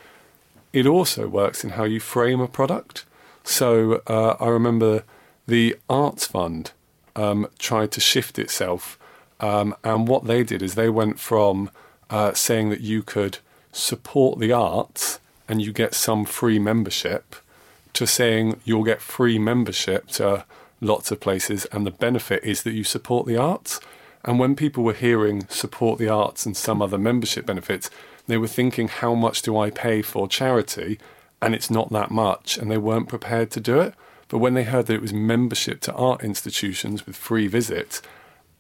it 0.72 0.86
also 0.86 1.28
works 1.28 1.64
in 1.64 1.70
how 1.70 1.84
you 1.84 2.00
frame 2.00 2.40
a 2.40 2.48
product. 2.48 3.04
So 3.42 4.02
uh, 4.06 4.36
I 4.40 4.48
remember 4.48 5.04
the 5.46 5.76
Arts 5.90 6.26
Fund 6.26 6.72
um, 7.16 7.48
tried 7.58 7.92
to 7.92 8.00
shift 8.00 8.38
itself, 8.38 8.98
um, 9.40 9.74
and 9.84 10.08
what 10.08 10.24
they 10.24 10.42
did 10.42 10.62
is 10.62 10.74
they 10.74 10.88
went 10.88 11.18
from 11.20 11.70
uh, 12.10 12.32
saying 12.32 12.70
that 12.70 12.80
you 12.80 13.02
could 13.02 13.38
support 13.72 14.38
the 14.38 14.52
arts 14.52 15.20
and 15.48 15.60
you 15.60 15.72
get 15.72 15.94
some 15.94 16.24
free 16.24 16.58
membership 16.58 17.36
to 17.92 18.06
saying 18.06 18.60
you'll 18.64 18.84
get 18.84 19.00
free 19.00 19.38
membership 19.38 20.08
to 20.08 20.44
lots 20.80 21.10
of 21.10 21.20
places, 21.20 21.64
and 21.66 21.86
the 21.86 21.90
benefit 21.90 22.44
is 22.44 22.62
that 22.62 22.72
you 22.72 22.84
support 22.84 23.26
the 23.26 23.36
arts. 23.36 23.80
And 24.24 24.38
when 24.38 24.56
people 24.56 24.84
were 24.84 24.94
hearing 24.94 25.46
support 25.48 25.98
the 25.98 26.08
arts 26.08 26.46
and 26.46 26.56
some 26.56 26.80
other 26.80 26.98
membership 26.98 27.46
benefits, 27.46 27.90
they 28.26 28.38
were 28.38 28.46
thinking, 28.48 28.88
how 28.88 29.14
much 29.14 29.42
do 29.42 29.58
I 29.58 29.70
pay 29.70 30.00
for 30.00 30.26
charity? 30.26 30.98
And 31.42 31.54
it's 31.54 31.70
not 31.70 31.92
that 31.92 32.10
much, 32.10 32.56
and 32.56 32.70
they 32.70 32.78
weren't 32.78 33.08
prepared 33.08 33.50
to 33.50 33.60
do 33.60 33.80
it. 33.80 33.94
But 34.28 34.38
when 34.38 34.54
they 34.54 34.64
heard 34.64 34.86
that 34.86 34.94
it 34.94 35.02
was 35.02 35.12
membership 35.12 35.80
to 35.82 35.92
art 35.94 36.24
institutions 36.24 37.04
with 37.04 37.16
free 37.16 37.46
visits 37.46 38.00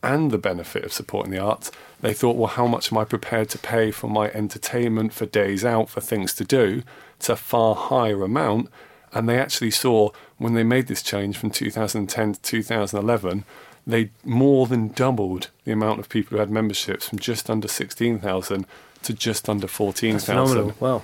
and 0.02 0.30
the 0.30 0.38
benefit 0.38 0.84
of 0.84 0.92
supporting 0.92 1.32
the 1.32 1.38
arts, 1.38 1.72
they 2.02 2.12
thought, 2.12 2.36
well, 2.36 2.48
how 2.48 2.66
much 2.66 2.92
am 2.92 2.98
I 2.98 3.04
prepared 3.04 3.48
to 3.50 3.58
pay 3.58 3.90
for 3.90 4.08
my 4.08 4.30
entertainment, 4.32 5.14
for 5.14 5.24
days 5.24 5.64
out, 5.64 5.88
for 5.88 6.02
things 6.02 6.34
to 6.34 6.44
do? 6.44 6.82
It's 7.16 7.30
a 7.30 7.36
far 7.36 7.74
higher 7.74 8.22
amount. 8.22 8.68
And 9.14 9.28
they 9.28 9.38
actually 9.38 9.70
saw 9.70 10.10
when 10.38 10.54
they 10.54 10.64
made 10.64 10.88
this 10.88 11.02
change 11.02 11.38
from 11.38 11.50
2010 11.50 12.34
to 12.34 12.42
2011, 12.42 13.44
they 13.86 14.10
more 14.24 14.66
than 14.66 14.88
doubled 14.88 15.50
the 15.64 15.72
amount 15.72 16.00
of 16.00 16.08
people 16.08 16.36
who 16.36 16.40
had 16.40 16.50
memberships 16.50 17.08
from 17.08 17.18
just 17.18 17.48
under 17.48 17.68
16,000 17.68 18.66
to 19.04 19.12
just 19.12 19.48
under 19.48 19.66
That's 19.66 19.76
14,000. 19.76 20.26
phenomenal. 20.26 20.74
Wow. 20.80 21.02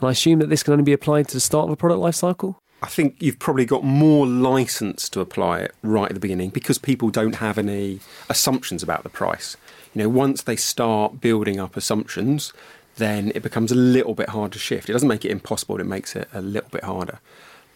And 0.00 0.08
I 0.08 0.12
assume 0.12 0.40
that 0.40 0.48
this 0.48 0.62
can 0.62 0.72
only 0.72 0.84
be 0.84 0.92
applied 0.92 1.28
to 1.28 1.34
the 1.34 1.40
start 1.40 1.66
of 1.66 1.72
a 1.72 1.76
product 1.76 2.00
life 2.00 2.14
cycle? 2.14 2.60
I 2.82 2.86
think 2.86 3.16
you've 3.20 3.40
probably 3.40 3.64
got 3.64 3.82
more 3.82 4.26
license 4.26 5.08
to 5.10 5.20
apply 5.20 5.60
it 5.60 5.74
right 5.82 6.08
at 6.08 6.14
the 6.14 6.20
beginning 6.20 6.50
because 6.50 6.78
people 6.78 7.10
don't 7.10 7.36
have 7.36 7.58
any 7.58 8.00
assumptions 8.28 8.82
about 8.82 9.02
the 9.02 9.08
price. 9.08 9.56
You 9.94 10.02
know, 10.02 10.08
once 10.08 10.42
they 10.42 10.54
start 10.54 11.20
building 11.20 11.58
up 11.58 11.76
assumptions, 11.76 12.52
then 12.98 13.32
it 13.34 13.42
becomes 13.42 13.72
a 13.72 13.76
little 13.76 14.14
bit 14.14 14.28
hard 14.30 14.52
to 14.52 14.58
shift. 14.58 14.88
It 14.88 14.92
doesn't 14.92 15.08
make 15.08 15.24
it 15.24 15.30
impossible, 15.30 15.80
it 15.80 15.86
makes 15.86 16.14
it 16.14 16.28
a 16.32 16.40
little 16.40 16.70
bit 16.70 16.84
harder. 16.84 17.18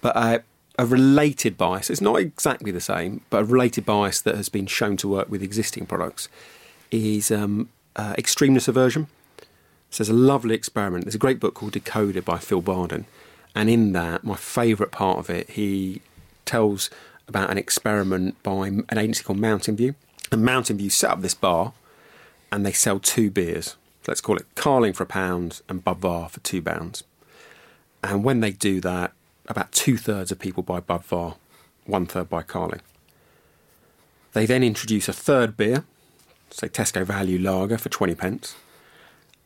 But 0.01 0.17
uh, 0.17 0.39
a 0.79 0.87
related 0.87 1.57
bias, 1.57 1.91
it's 1.91 2.01
not 2.01 2.17
exactly 2.17 2.71
the 2.71 2.81
same, 2.81 3.23
but 3.31 3.43
a 3.43 3.45
related 3.45 3.87
bias 3.87 4.21
that 4.21 4.37
has 4.37 4.49
been 4.49 4.67
shown 4.67 4.97
to 4.99 5.09
work 5.09 5.31
with 5.31 5.43
existing 5.43 5.87
products 5.87 6.29
is 6.91 7.31
um, 7.31 7.71
uh, 7.97 8.15
extremeness 8.15 8.69
aversion. 8.69 9.07
So 9.91 10.03
there's 10.03 10.09
a 10.09 10.15
lovely 10.15 10.55
experiment. 10.55 11.05
There's 11.05 11.15
a 11.15 11.19
great 11.19 11.41
book 11.41 11.55
called 11.55 11.73
Decoded 11.73 12.25
by 12.25 12.39
Phil 12.39 12.63
Barden. 12.63 13.07
And 13.55 13.69
in 13.69 13.93
that, 13.93 14.25
my 14.25 14.37
favourite 14.37 14.91
part 14.91 15.19
of 15.19 15.29
it, 15.29 15.51
he 15.51 16.01
tells 16.47 16.89
about 17.29 17.51
an 17.51 17.59
experiment 17.59 18.43
by 18.43 18.69
an 18.69 18.99
agency 18.99 19.23
called 19.23 19.39
Mountain 19.39 19.77
View. 19.77 19.95
And 20.31 20.43
Mountain 20.43 20.79
View 20.79 20.89
set 20.89 21.11
up 21.11 21.21
this 21.21 21.35
bar 21.35 21.75
and 22.51 22.65
they 22.65 22.73
sell 22.73 22.99
two 22.99 23.31
beers. 23.31 23.77
Let's 24.07 24.21
call 24.21 24.37
it 24.37 24.47
Carling 24.55 24.95
for 24.95 25.05
a 25.05 25.07
pound 25.07 25.61
and 25.69 25.85
Budvar 25.85 26.29
for 26.31 26.41
two 26.41 26.61
pounds. 26.61 27.05
And 28.03 28.25
when 28.25 28.41
they 28.41 28.51
do 28.51 28.81
that, 28.81 29.13
about 29.47 29.73
two 29.73 29.97
thirds 29.97 30.33
of 30.33 30.39
people 30.39 30.63
buy 30.63 30.81
Budvar, 30.81 31.37
one 31.87 32.07
third 32.07 32.29
buy 32.29 32.43
Carling. 32.43 32.81
They 34.33 34.47
then 34.47 34.63
introduce 34.65 35.09
a 35.09 35.13
third 35.13 35.57
beer, 35.57 35.85
say 36.51 36.69
Tesco 36.69 37.05
Value 37.05 37.39
Lager 37.39 37.79
for 37.79 37.91
20 37.91 38.15
pence, 38.15 38.57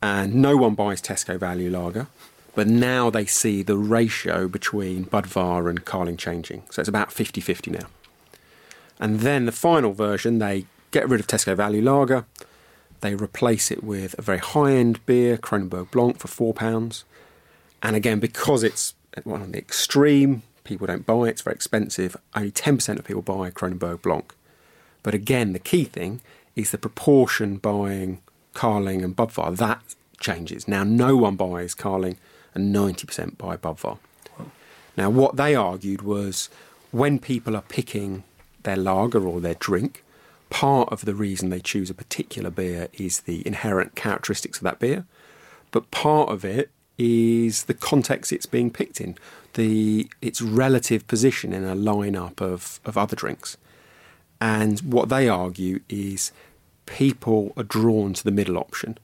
and 0.01 0.35
no 0.35 0.57
one 0.57 0.75
buys 0.75 1.03
Tesco 1.03 1.39
Value 1.39 1.71
Lager. 1.71 2.07
But 2.55 2.69
now 2.69 3.11
they 3.11 3.27
see 3.27 3.63
the 3.63 3.77
ratio 3.77 4.49
between 4.49 5.05
Budvar 5.05 5.69
and 5.69 5.85
Carling 5.85 6.17
changing. 6.17 6.63
So 6.71 6.81
it's 6.81 6.89
about 6.89 7.13
50 7.13 7.43
50 7.43 7.71
now. 7.73 7.87
And 8.99 9.21
then 9.21 9.45
the 9.45 9.53
final 9.53 9.93
version, 9.93 10.39
they 10.39 10.65
get 10.91 11.07
rid 11.07 11.21
of 11.21 11.27
Tesco 11.27 11.55
Value 11.55 11.83
Lager, 11.83 12.25
they 13.01 13.15
replace 13.15 13.71
it 13.71 13.83
with 13.83 14.15
a 14.19 14.23
very 14.23 14.39
high 14.39 14.73
end 14.73 15.05
beer, 15.07 15.37
Kronenbourg 15.37 15.91
Blanc, 15.91 16.19
for 16.19 16.55
£4. 16.55 17.05
And 17.83 17.97
again, 17.97 18.21
because 18.21 18.63
it's 18.63 18.95
on 19.25 19.53
the 19.53 19.59
extreme, 19.59 20.43
people 20.65 20.87
don't 20.87 21.07
buy 21.07 21.27
it, 21.27 21.31
it's 21.31 21.43
very 21.43 21.55
expensive, 21.55 22.17
only 22.35 22.51
10% 22.51 22.99
of 22.99 23.05
people 23.05 23.23
buy 23.23 23.51
Kronenbourg 23.51 24.03
Blanc. 24.03 24.35
But 25.03 25.15
again, 25.15 25.53
the 25.53 25.59
key 25.59 25.85
thing 25.85 26.21
is 26.57 26.71
the 26.71 26.79
proportion 26.79 27.59
buying 27.59 28.21
Carling 28.55 29.03
and 29.03 29.15
Budvar. 29.15 29.57
That 29.57 29.83
changes. 30.19 30.67
Now, 30.67 30.83
no 30.83 31.17
one 31.17 31.37
buys 31.37 31.75
Carling 31.75 32.17
and 32.55 32.75
90% 32.75 33.39
buy 33.39 33.57
Budvar. 33.57 33.99
Now, 34.97 35.11
what 35.11 35.37
they 35.37 35.55
argued 35.55 36.03
was 36.03 36.49
when 36.91 37.19
people 37.19 37.55
are 37.55 37.63
picking 37.63 38.25
their 38.63 38.77
lager 38.77 39.27
or 39.27 39.41
their 39.41 39.55
drink, 39.55 40.03
part 40.51 40.91
of 40.91 41.05
the 41.05 41.15
reason 41.15 41.51
they 41.51 41.61
choose 41.61 41.91
a 41.91 41.95
particular 41.95 42.51
beer 42.51 42.89
is 42.93 43.21
the 43.21 43.47
inherent 43.47 43.95
characteristics 43.95 44.59
of 44.59 44.65
that 44.65 44.79
beer, 44.79 45.05
but 45.71 45.91
part 45.91 46.29
of 46.29 46.45
it 46.45 46.71
is 46.99 47.65
the 47.65 47.75
context 47.75 48.33
it's 48.33 48.47
being 48.47 48.71
picked 48.71 49.01
in, 49.01 49.17
the 49.55 50.11
its 50.23 50.41
relative 50.41 51.07
position 51.07 51.53
in 51.53 51.65
a 51.65 51.77
lineup 51.77 52.41
of, 52.41 52.81
of 52.85 52.97
other 52.97 53.17
drinks. 53.17 53.57
And 54.41 54.81
what 54.81 55.09
they 55.09 55.29
argue 55.29 55.81
is 55.89 56.33
people 56.87 57.53
are 57.57 57.63
drawn 57.63 58.15
to 58.15 58.25
the 58.25 58.31
middle 58.31 58.59
option 58.59 58.99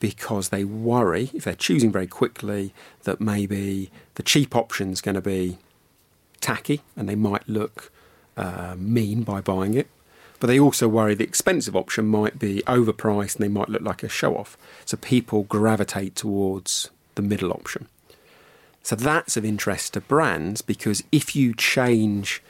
because 0.00 0.48
they 0.48 0.64
worry, 0.64 1.30
if 1.32 1.44
they're 1.44 1.54
choosing 1.54 1.92
very 1.92 2.08
quickly, 2.08 2.74
that 3.04 3.20
maybe 3.20 3.90
the 4.14 4.22
cheap 4.22 4.56
option 4.56 4.90
is 4.90 5.00
going 5.00 5.14
to 5.14 5.20
be 5.20 5.58
tacky 6.40 6.80
and 6.96 7.08
they 7.08 7.14
might 7.14 7.48
look 7.48 7.92
uh, 8.36 8.74
mean 8.76 9.22
by 9.22 9.40
buying 9.40 9.74
it. 9.74 9.88
But 10.42 10.48
they 10.48 10.58
also 10.58 10.88
worry 10.88 11.14
the 11.14 11.22
expensive 11.22 11.76
option 11.76 12.08
might 12.08 12.36
be 12.36 12.64
overpriced 12.66 13.36
and 13.36 13.44
they 13.44 13.48
might 13.48 13.68
look 13.68 13.82
like 13.82 14.02
a 14.02 14.08
show 14.08 14.36
off. 14.36 14.58
So 14.84 14.96
people 14.96 15.44
gravitate 15.44 16.16
towards 16.16 16.90
the 17.14 17.22
middle 17.22 17.52
option. 17.52 17.86
So 18.82 18.96
that's 18.96 19.36
of 19.36 19.44
interest 19.44 19.94
to 19.94 20.00
brands 20.00 20.60
because 20.60 21.04
if 21.12 21.36
you 21.36 21.54
change 21.54 22.42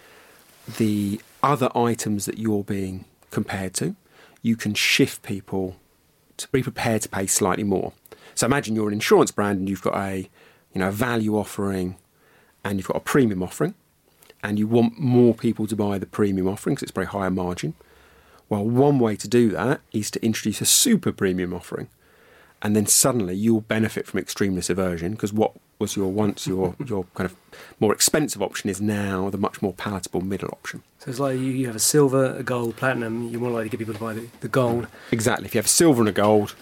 the 0.79 1.21
other 1.43 1.69
items 1.77 2.25
that 2.25 2.39
you're 2.39 2.65
being 2.65 3.05
compared 3.31 3.75
to, 3.75 3.95
you 4.41 4.57
can 4.57 4.73
shift 4.73 5.23
people 5.23 5.77
to 6.39 6.49
be 6.49 6.63
prepared 6.63 7.03
to 7.03 7.11
pay 7.11 7.27
slightly 7.27 7.65
more. 7.65 7.93
So 8.35 8.47
imagine 8.47 8.75
you're 8.75 8.89
an 8.89 8.95
insurance 8.95 9.33
brand 9.33 9.59
and 9.59 9.69
you've 9.69 9.83
got 9.83 9.97
a 9.97 10.31
you 10.73 10.79
know 10.79 10.89
a 10.89 10.93
value 10.93 11.37
offering 11.37 11.97
and 12.65 12.79
you've 12.79 12.89
got 12.89 12.97
a 12.97 13.01
premium 13.01 13.43
offering 13.43 13.75
and 14.43 14.59
you 14.59 14.67
want 14.67 14.99
more 14.99 15.35
people 15.35 15.67
to 15.67 15.77
buy 15.77 15.99
the 15.99 16.07
premium 16.07 16.49
offering 16.49 16.75
because 16.75 16.85
it's 16.85 16.93
very 16.93 17.07
higher 17.07 17.31
margin. 17.31 17.75
Well, 18.53 18.67
one 18.67 18.99
way 18.99 19.17
to 19.17 19.27
do 19.27 19.49
that 19.53 19.81
is 19.93 20.11
to 20.11 20.23
introduce 20.23 20.61
a 20.61 20.67
super 20.67 21.11
premium 21.11 21.55
offering. 21.55 21.89
And 22.61 22.77
then 22.77 22.85
suddenly 22.85 23.35
you'll 23.35 23.63
benefit 23.63 24.07
from 24.07 24.21
extremeness 24.21 24.69
aversion 24.69 25.13
because 25.13 25.33
what 25.33 25.53
was 25.79 25.97
your 25.97 26.13
once 26.13 26.47
your 26.47 26.77
your 26.87 27.07
kind 27.15 27.31
of 27.31 27.35
more 27.81 27.95
expensive 27.95 28.43
option 28.43 28.69
is 28.69 28.79
now 28.79 29.31
the 29.31 29.39
much 29.39 29.63
more 29.63 29.73
palatable 29.73 30.21
middle 30.21 30.51
option. 30.51 30.83
So 30.99 31.11
it's 31.11 31.19
like 31.19 31.39
you, 31.39 31.47
you 31.47 31.67
have 31.67 31.77
a 31.77 31.79
silver, 31.79 32.37
a 32.37 32.43
gold, 32.43 32.77
platinum. 32.77 33.31
You're 33.31 33.41
more 33.41 33.51
likely 33.53 33.71
to 33.71 33.77
get 33.79 33.79
people 33.79 33.95
to 33.95 34.01
buy 34.01 34.13
the, 34.13 34.29
the 34.41 34.49
gold. 34.49 34.87
Exactly. 35.13 35.47
If 35.47 35.55
you 35.55 35.59
have 35.61 35.65
a 35.65 35.71
silver 35.71 36.03
and 36.03 36.11
a 36.11 36.13
gold, 36.13 36.55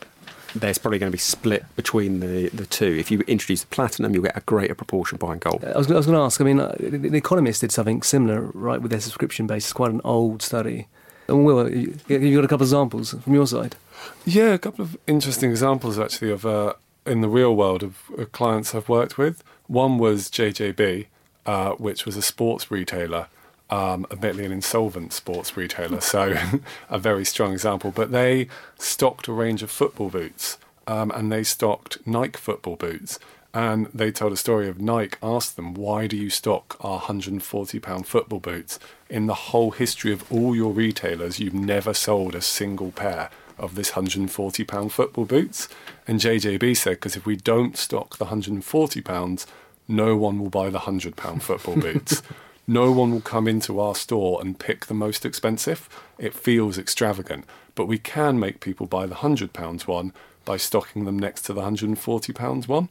there's 0.54 0.78
probably 0.78 1.00
going 1.00 1.10
to 1.10 1.16
be 1.16 1.18
split 1.18 1.64
between 1.74 2.20
the, 2.20 2.50
the 2.50 2.66
two. 2.66 2.96
If 3.00 3.10
you 3.10 3.18
introduce 3.26 3.62
the 3.62 3.66
platinum, 3.66 4.14
you'll 4.14 4.22
get 4.22 4.36
a 4.36 4.42
greater 4.42 4.76
proportion 4.76 5.18
buying 5.18 5.40
gold. 5.40 5.64
I 5.64 5.76
was, 5.76 5.90
I 5.90 5.96
was 5.96 6.06
going 6.06 6.16
to 6.16 6.22
ask. 6.22 6.40
I 6.40 6.44
mean, 6.44 6.60
uh, 6.60 6.76
the, 6.78 6.98
the 6.98 7.18
Economist 7.18 7.62
did 7.62 7.72
something 7.72 8.02
similar, 8.02 8.42
right, 8.54 8.80
with 8.80 8.92
their 8.92 9.00
subscription 9.00 9.48
base. 9.48 9.64
It's 9.64 9.72
quite 9.72 9.90
an 9.90 10.00
old 10.04 10.40
study. 10.40 10.86
And 11.30 11.44
Will, 11.44 11.70
you, 11.70 11.96
you 12.08 12.34
got 12.36 12.44
a 12.44 12.48
couple 12.48 12.64
of 12.64 12.68
examples 12.68 13.12
from 13.12 13.34
your 13.34 13.46
side? 13.46 13.76
Yeah, 14.24 14.52
a 14.52 14.58
couple 14.58 14.84
of 14.84 14.98
interesting 15.06 15.50
examples 15.50 15.98
actually 15.98 16.32
of 16.32 16.44
uh, 16.44 16.74
in 17.06 17.20
the 17.20 17.28
real 17.28 17.54
world 17.54 17.82
of 17.82 17.98
uh, 18.18 18.24
clients 18.26 18.74
I've 18.74 18.88
worked 18.88 19.16
with. 19.16 19.42
One 19.66 19.98
was 19.98 20.28
JJB, 20.28 21.06
uh, 21.46 21.72
which 21.72 22.04
was 22.04 22.16
a 22.16 22.22
sports 22.22 22.70
retailer, 22.70 23.28
um, 23.70 24.06
admittedly 24.10 24.44
an 24.44 24.52
insolvent 24.52 25.12
sports 25.12 25.56
retailer, 25.56 26.00
so 26.00 26.36
a 26.90 26.98
very 26.98 27.24
strong 27.24 27.52
example. 27.52 27.92
But 27.92 28.10
they 28.10 28.48
stocked 28.78 29.28
a 29.28 29.32
range 29.32 29.62
of 29.62 29.70
football 29.70 30.08
boots, 30.08 30.58
um, 30.86 31.10
and 31.12 31.30
they 31.30 31.44
stocked 31.44 32.04
Nike 32.06 32.38
football 32.38 32.76
boots. 32.76 33.18
And 33.52 33.86
they 33.92 34.12
told 34.12 34.32
a 34.32 34.36
story 34.36 34.68
of 34.68 34.80
Nike 34.80 35.18
asked 35.22 35.56
them, 35.56 35.74
Why 35.74 36.06
do 36.06 36.16
you 36.16 36.30
stock 36.30 36.76
our 36.80 37.00
£140 37.00 38.06
football 38.06 38.38
boots? 38.38 38.78
In 39.08 39.26
the 39.26 39.34
whole 39.34 39.72
history 39.72 40.12
of 40.12 40.30
all 40.30 40.54
your 40.54 40.72
retailers, 40.72 41.40
you've 41.40 41.54
never 41.54 41.92
sold 41.92 42.34
a 42.34 42.40
single 42.40 42.92
pair 42.92 43.28
of 43.58 43.74
this 43.74 43.92
£140 43.92 44.90
football 44.90 45.24
boots. 45.24 45.68
And 46.06 46.20
JJB 46.20 46.76
said, 46.76 46.92
because 46.92 47.16
if 47.16 47.26
we 47.26 47.36
don't 47.36 47.76
stock 47.76 48.18
the 48.18 48.26
£140, 48.26 49.46
no 49.88 50.16
one 50.16 50.38
will 50.38 50.50
buy 50.50 50.70
the 50.70 50.80
£100 50.80 51.42
football 51.42 51.76
boots. 51.80 52.22
no 52.68 52.92
one 52.92 53.10
will 53.10 53.20
come 53.20 53.48
into 53.48 53.80
our 53.80 53.96
store 53.96 54.40
and 54.40 54.60
pick 54.60 54.86
the 54.86 54.94
most 54.94 55.26
expensive. 55.26 55.88
It 56.18 56.34
feels 56.34 56.78
extravagant. 56.78 57.44
But 57.74 57.86
we 57.86 57.98
can 57.98 58.38
make 58.38 58.60
people 58.60 58.86
buy 58.86 59.06
the 59.06 59.16
£100 59.16 59.86
one 59.88 60.12
by 60.44 60.56
stocking 60.56 61.04
them 61.04 61.18
next 61.18 61.42
to 61.42 61.52
the 61.52 61.62
£140 61.62 62.68
one. 62.68 62.88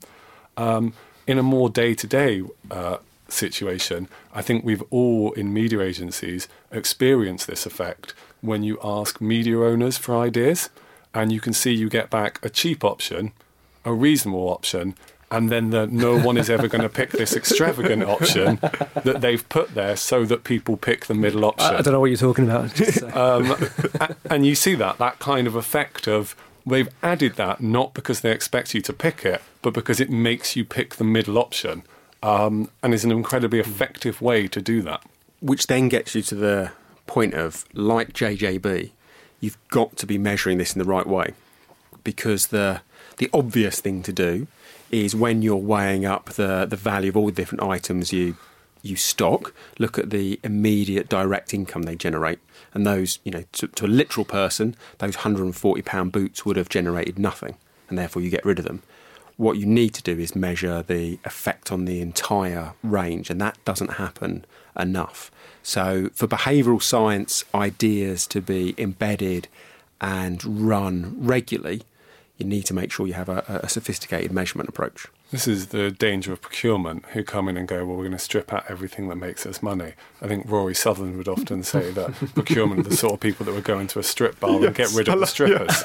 Um, 0.60 0.94
in 1.25 1.38
a 1.38 1.44
more 1.44 1.70
day 1.70 1.94
to 1.94 2.08
day 2.08 2.44
situation, 3.30 4.08
I 4.34 4.42
think 4.42 4.66
we've 4.66 4.84
all 4.89 5.32
in 5.34 5.54
media 5.54 5.82
agencies 5.82 6.48
experienced 6.72 7.48
this 7.48 7.66
effect 7.66 8.13
when 8.42 8.63
you 8.63 8.80
ask 8.84 9.22
media 9.22 9.60
owners 9.60 9.98
for 9.98 10.18
ideas, 10.18 10.70
and 11.13 11.32
you 11.32 11.39
can 11.39 11.54
see 11.54 11.72
you 11.72 11.89
get 11.89 12.10
back 12.10 12.44
a 12.44 12.50
cheap 12.50 12.84
option, 12.84 13.32
a 13.86 13.94
reasonable 13.94 14.50
option, 14.50 14.96
and 15.32 15.51
then 15.51 15.70
the, 15.70 15.86
no 15.88 16.18
one 16.20 16.38
is 16.38 16.50
ever 16.50 16.68
going 16.68 16.82
to 16.82 16.89
pick 16.89 17.12
this 17.12 17.36
extravagant 17.36 18.04
option 18.04 18.60
that 19.04 19.18
they've 19.22 19.48
put 19.50 19.75
there 19.75 19.96
so 19.96 20.25
that 20.25 20.44
people 20.44 20.75
pick 20.75 21.06
the 21.06 21.13
middle 21.13 21.46
option. 21.46 21.75
I, 21.75 21.80
I 21.80 21.82
don't 21.82 21.94
know 21.94 22.00
what 22.00 22.08
you're 22.08 22.18
talking 22.18 22.46
about. 22.46 23.16
um, 23.16 23.56
and 24.30 24.46
you 24.46 24.56
see 24.56 24.75
that, 24.75 24.98
that 24.98 25.20
kind 25.20 25.46
of 25.46 25.56
effect 25.56 26.08
of 26.08 26.36
they've 26.66 26.89
added 27.01 27.36
that 27.36 27.62
not 27.62 27.94
because 27.94 28.22
they 28.22 28.32
expect 28.32 28.74
you 28.74 28.82
to 28.82 28.94
pick 28.94 29.25
it, 29.25 29.42
but 29.62 29.74
because 29.74 30.00
it 30.00 30.10
makes 30.10 30.56
you 30.56 30.66
pick 30.66 30.96
the 30.96 31.04
middle 31.04 31.38
option 31.38 31.84
um, 32.22 32.70
and 32.84 32.94
is 32.94 33.04
an 33.04 33.12
incredibly 33.12 33.60
effective 33.60 34.22
way 34.22 34.48
to 34.48 34.62
do 34.62 34.82
that. 34.84 35.04
Which 35.42 35.68
then 35.68 35.89
gets 35.89 36.16
you 36.16 36.22
to 36.24 36.36
the 36.36 36.72
point 37.08 37.34
of, 37.34 37.66
like 37.74 38.13
JJB, 38.13 38.92
you've 39.39 39.58
got 39.70 39.96
to 39.98 40.06
be 40.06 40.18
measuring 40.18 40.58
this 40.58 40.75
in 40.75 40.80
the 40.80 40.86
right 40.86 41.08
way 41.08 41.34
because 42.04 42.48
the 42.48 42.82
the 43.18 43.30
obvious 43.34 43.82
thing 43.82 44.01
to 44.01 44.13
do 44.13 44.48
is 44.92 45.16
when 45.16 45.42
you're 45.42 45.58
weighing 45.58 46.06
up 46.06 46.30
the, 46.32 46.66
the 46.66 46.78
value 46.78 47.10
of 47.10 47.18
all 47.18 47.25
the 47.25 47.32
different 47.32 47.62
items 47.62 48.13
you 48.13 48.38
you 48.82 48.96
stock, 48.96 49.54
look 49.78 49.98
at 49.98 50.10
the 50.10 50.40
immediate 50.44 51.10
direct 51.10 51.54
income 51.54 51.84
they 51.84 51.96
generate. 51.96 52.40
And 52.74 52.86
those, 52.86 53.20
you 53.24 53.32
know, 53.32 53.44
to, 53.54 53.68
to 53.68 53.86
a 53.86 53.88
literal 53.88 54.26
person, 54.26 54.76
those 55.00 55.18
£140 55.18 56.12
boots 56.12 56.46
would 56.46 56.56
have 56.56 56.70
generated 56.70 57.20
nothing, 57.20 57.56
and 57.90 57.98
therefore 57.98 58.22
you 58.22 58.30
get 58.30 58.46
rid 58.46 58.60
of 58.60 58.66
them. 58.66 58.82
What 59.38 59.58
you 59.58 59.66
need 59.66 59.94
to 59.94 60.04
do 60.04 60.20
is 60.20 60.36
measure 60.36 60.84
the 60.84 61.18
effect 61.24 61.72
on 61.72 61.86
the 61.86 62.02
entire 62.02 62.74
range, 62.84 63.30
and 63.30 63.40
that 63.40 63.64
doesn't 63.64 63.94
happen 63.94 64.46
enough. 64.78 65.32
So, 65.64 66.10
for 66.14 66.28
behavioural 66.28 66.82
science 66.82 67.46
ideas 67.56 68.28
to 68.28 68.42
be 68.42 68.76
embedded 68.78 69.48
and 70.02 70.44
run 70.68 71.16
regularly, 71.18 71.84
you 72.38 72.46
need 72.46 72.66
to 72.66 72.74
make 72.74 72.92
sure 72.92 73.08
you 73.08 73.14
have 73.14 73.30
a, 73.30 73.62
a 73.64 73.70
sophisticated 73.70 74.32
measurement 74.32 74.70
approach. 74.70 75.08
This 75.32 75.48
is 75.48 75.68
the 75.68 75.92
danger 75.92 76.34
of 76.34 76.42
procurement, 76.42 77.06
who 77.08 77.24
come 77.24 77.48
in 77.48 77.56
and 77.56 77.68
go, 77.68 77.86
well, 77.86 77.96
we're 77.96 78.06
going 78.06 78.14
to 78.14 78.20
strip 78.20 78.52
out 78.52 78.66
everything 78.68 79.10
that 79.10 79.16
makes 79.16 79.46
us 79.46 79.62
money. 79.62 79.94
I 80.24 80.28
think 80.28 80.50
Rory 80.50 80.74
Sutherland 80.74 81.18
would 81.18 81.28
often 81.28 81.62
say 81.62 81.92
that 81.92 82.14
procurement 82.34 82.88
are 82.88 82.90
the 82.90 82.98
sort 82.98 83.14
of 83.14 83.20
people 83.20 83.46
that 83.46 83.54
would 83.54 83.64
go 83.64 83.78
into 83.78 84.00
a 84.00 84.04
strip 84.04 84.40
bar 84.40 84.54
yes, 84.54 84.64
and 84.64 84.76
get 84.76 84.92
rid 84.94 85.08
of 85.08 85.20
the 85.20 85.28
strippers. 85.28 85.84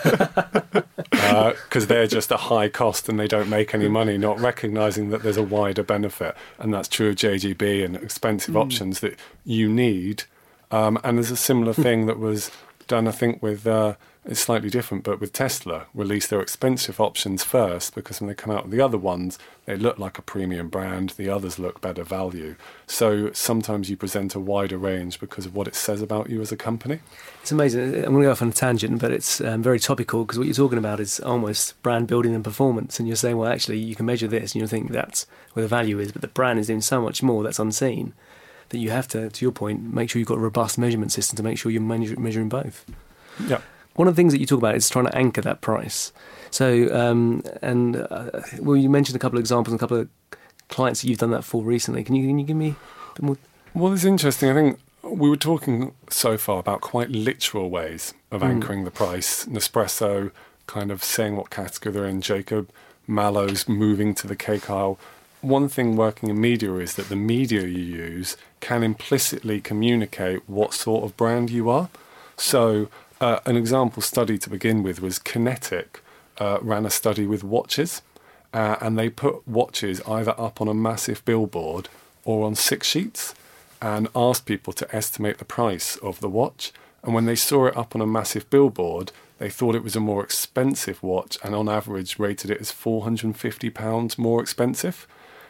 Because 1.10 1.84
uh, 1.84 1.86
they're 1.86 2.06
just 2.06 2.30
a 2.30 2.38
high 2.38 2.70
cost 2.70 3.08
and 3.10 3.20
they 3.20 3.28
don't 3.28 3.50
make 3.50 3.74
any 3.74 3.86
money, 3.88 4.16
not 4.16 4.40
recognizing 4.40 5.10
that 5.10 5.22
there's 5.22 5.36
a 5.36 5.42
wider 5.42 5.82
benefit. 5.82 6.34
And 6.58 6.72
that's 6.72 6.88
true 6.88 7.10
of 7.10 7.16
JJB 7.16 7.84
and 7.84 7.96
expensive 7.96 8.54
mm. 8.54 8.60
options 8.62 9.00
that 9.00 9.18
you 9.44 9.68
need. 9.68 10.24
Um, 10.70 10.98
and 11.04 11.18
there's 11.18 11.30
a 11.30 11.36
similar 11.36 11.74
thing 11.74 12.06
that 12.06 12.18
was 12.18 12.50
done, 12.86 13.06
I 13.06 13.12
think, 13.12 13.42
with. 13.42 13.66
Uh, 13.66 13.96
it's 14.26 14.40
slightly 14.40 14.70
different, 14.70 15.04
but 15.04 15.20
with 15.20 15.34
Tesla, 15.34 15.84
release 15.92 16.26
their 16.26 16.40
expensive 16.40 16.98
options 16.98 17.44
first 17.44 17.94
because 17.94 18.20
when 18.20 18.28
they 18.28 18.34
come 18.34 18.54
out 18.54 18.62
with 18.64 18.72
the 18.72 18.80
other 18.80 18.96
ones, 18.96 19.38
they 19.66 19.76
look 19.76 19.98
like 19.98 20.16
a 20.16 20.22
premium 20.22 20.68
brand, 20.68 21.10
the 21.10 21.28
others 21.28 21.58
look 21.58 21.82
better 21.82 22.02
value. 22.02 22.56
So 22.86 23.32
sometimes 23.32 23.90
you 23.90 23.98
present 23.98 24.34
a 24.34 24.40
wider 24.40 24.78
range 24.78 25.20
because 25.20 25.44
of 25.44 25.54
what 25.54 25.68
it 25.68 25.74
says 25.74 26.00
about 26.00 26.30
you 26.30 26.40
as 26.40 26.50
a 26.50 26.56
company. 26.56 27.00
It's 27.42 27.52
amazing. 27.52 27.82
I'm 27.82 28.12
going 28.12 28.20
to 28.20 28.22
go 28.22 28.30
off 28.30 28.40
on 28.40 28.48
a 28.48 28.52
tangent, 28.52 28.98
but 28.98 29.12
it's 29.12 29.42
um, 29.42 29.62
very 29.62 29.78
topical 29.78 30.24
because 30.24 30.38
what 30.38 30.46
you're 30.46 30.54
talking 30.54 30.78
about 30.78 31.00
is 31.00 31.20
almost 31.20 31.80
brand 31.82 32.06
building 32.06 32.34
and 32.34 32.42
performance. 32.42 32.98
And 32.98 33.06
you're 33.06 33.16
saying, 33.16 33.36
well, 33.36 33.52
actually, 33.52 33.78
you 33.78 33.94
can 33.94 34.06
measure 34.06 34.26
this 34.26 34.54
and 34.54 34.62
you 34.62 34.66
think 34.66 34.90
that's 34.90 35.26
where 35.52 35.62
the 35.62 35.68
value 35.68 35.98
is, 35.98 36.12
but 36.12 36.22
the 36.22 36.28
brand 36.28 36.58
is 36.58 36.68
doing 36.68 36.80
so 36.80 37.02
much 37.02 37.22
more 37.22 37.42
that's 37.42 37.58
unseen 37.58 38.14
that 38.70 38.78
you 38.78 38.88
have 38.88 39.06
to, 39.08 39.28
to 39.28 39.44
your 39.44 39.52
point, 39.52 39.92
make 39.92 40.08
sure 40.08 40.18
you've 40.18 40.28
got 40.28 40.38
a 40.38 40.40
robust 40.40 40.78
measurement 40.78 41.12
system 41.12 41.36
to 41.36 41.42
make 41.42 41.58
sure 41.58 41.70
you're 41.70 41.82
measuring 41.82 42.48
both. 42.48 42.86
Yeah 43.46 43.60
one 43.94 44.08
of 44.08 44.14
the 44.14 44.20
things 44.20 44.32
that 44.32 44.40
you 44.40 44.46
talk 44.46 44.58
about 44.58 44.74
is 44.74 44.88
trying 44.88 45.06
to 45.06 45.16
anchor 45.16 45.40
that 45.40 45.60
price. 45.60 46.12
So, 46.50 46.88
um, 46.94 47.42
and 47.62 47.96
uh, 47.96 48.42
well, 48.60 48.76
you 48.76 48.88
mentioned 48.88 49.16
a 49.16 49.18
couple 49.18 49.38
of 49.38 49.42
examples 49.42 49.72
and 49.72 49.78
a 49.78 49.82
couple 49.82 49.98
of 49.98 50.08
clients 50.68 51.02
that 51.02 51.08
you've 51.08 51.18
done 51.18 51.30
that 51.30 51.44
for 51.44 51.62
recently. 51.62 52.04
Can 52.04 52.14
you 52.14 52.26
can 52.26 52.38
you 52.38 52.44
give 52.44 52.56
me 52.56 52.76
a 53.10 53.14
bit 53.14 53.22
more? 53.22 53.36
Well, 53.74 53.92
it's 53.92 54.04
interesting. 54.04 54.50
I 54.50 54.54
think 54.54 54.78
we 55.02 55.28
were 55.28 55.36
talking 55.36 55.94
so 56.08 56.36
far 56.38 56.58
about 56.58 56.80
quite 56.80 57.10
literal 57.10 57.70
ways 57.70 58.14
of 58.30 58.42
mm. 58.42 58.46
anchoring 58.46 58.82
mm. 58.82 58.84
the 58.84 58.90
price. 58.90 59.46
Nespresso 59.46 60.30
kind 60.66 60.90
of 60.90 61.04
saying 61.04 61.36
what 61.36 61.50
category 61.50 61.92
they're 61.92 62.06
in. 62.06 62.20
Jacob 62.20 62.70
Mallow's 63.06 63.68
moving 63.68 64.14
to 64.14 64.26
the 64.26 64.36
cake 64.36 64.70
aisle. 64.70 64.98
One 65.40 65.68
thing 65.68 65.96
working 65.96 66.30
in 66.30 66.40
media 66.40 66.72
is 66.76 66.94
that 66.94 67.10
the 67.10 67.16
media 67.16 67.62
you 67.62 67.82
use 67.82 68.36
can 68.60 68.82
implicitly 68.82 69.60
communicate 69.60 70.48
what 70.48 70.72
sort 70.72 71.04
of 71.04 71.16
brand 71.18 71.50
you 71.50 71.68
are. 71.68 71.90
So 72.36 72.88
uh, 73.24 73.40
an 73.46 73.56
example 73.56 74.02
study 74.02 74.36
to 74.36 74.50
begin 74.50 74.82
with 74.82 75.00
was 75.00 75.18
Kinetic 75.18 76.02
uh, 76.36 76.58
ran 76.60 76.84
a 76.84 76.90
study 76.90 77.26
with 77.26 77.42
watches, 77.42 78.02
uh, 78.52 78.76
and 78.82 78.98
they 78.98 79.08
put 79.08 79.48
watches 79.48 80.02
either 80.06 80.34
up 80.38 80.60
on 80.60 80.68
a 80.68 80.74
massive 80.74 81.24
billboard 81.24 81.88
or 82.26 82.44
on 82.44 82.54
six 82.54 82.86
sheets, 82.86 83.34
and 83.80 84.08
asked 84.14 84.44
people 84.44 84.74
to 84.74 84.94
estimate 84.94 85.38
the 85.38 85.44
price 85.46 85.96
of 85.96 86.20
the 86.20 86.28
watch. 86.28 86.70
And 87.02 87.14
when 87.14 87.24
they 87.24 87.34
saw 87.34 87.64
it 87.64 87.76
up 87.78 87.94
on 87.94 88.02
a 88.02 88.06
massive 88.06 88.50
billboard, 88.50 89.10
they 89.38 89.48
thought 89.48 89.74
it 89.74 89.82
was 89.82 89.96
a 89.96 90.00
more 90.00 90.22
expensive 90.22 91.02
watch, 91.02 91.38
and 91.42 91.54
on 91.54 91.66
average 91.66 92.18
rated 92.18 92.50
it 92.50 92.60
as 92.60 92.70
£450 92.70 94.18
more 94.18 94.42
expensive. 94.42 95.06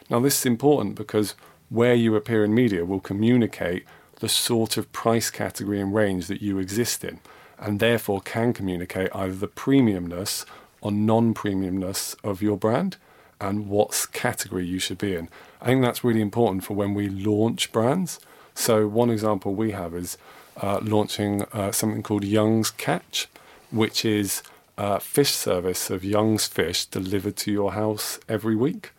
Now, 0.09 0.21
this 0.21 0.39
is 0.39 0.45
important 0.45 0.95
because 0.95 1.35
where 1.67 1.93
you 1.93 2.15
appear 2.15 2.45
in 2.45 2.55
media 2.55 2.85
will 2.85 3.01
communicate 3.01 3.83
the 4.21 4.29
sort 4.29 4.77
of 4.77 4.93
price 4.93 5.29
category 5.29 5.81
and 5.81 5.93
range 5.93 6.27
that 6.27 6.41
you 6.41 6.57
exist 6.57 7.03
in 7.03 7.19
and 7.59 7.79
therefore 7.79 8.21
can 8.21 8.53
communicate 8.53 9.09
either 9.15 9.35
the 9.35 9.47
premiumness 9.47 10.45
or 10.81 10.91
non 10.91 11.33
premiumness 11.33 12.15
of 12.23 12.41
your 12.41 12.57
brand 12.57 12.97
and 13.39 13.67
what 13.67 14.07
category 14.13 14.65
you 14.65 14.79
should 14.79 14.97
be 14.97 15.15
in. 15.15 15.29
I 15.61 15.65
think 15.65 15.81
that's 15.81 16.03
really 16.03 16.21
important 16.21 16.63
for 16.63 16.73
when 16.73 16.93
we 16.93 17.09
launch 17.09 17.71
brands. 17.71 18.19
So, 18.53 18.87
one 18.87 19.09
example 19.09 19.53
we 19.53 19.71
have 19.71 19.93
is 19.93 20.17
uh, 20.57 20.79
launching 20.81 21.43
uh, 21.51 21.71
something 21.71 22.03
called 22.03 22.23
Young's 22.23 22.71
Catch, 22.71 23.27
which 23.71 24.05
is 24.05 24.41
a 24.77 24.99
fish 24.99 25.31
service 25.31 25.89
of 25.89 26.03
Young's 26.03 26.47
fish 26.47 26.85
delivered 26.85 27.35
to 27.37 27.51
your 27.51 27.73
house 27.73 28.19
every 28.29 28.55
week. 28.55 28.91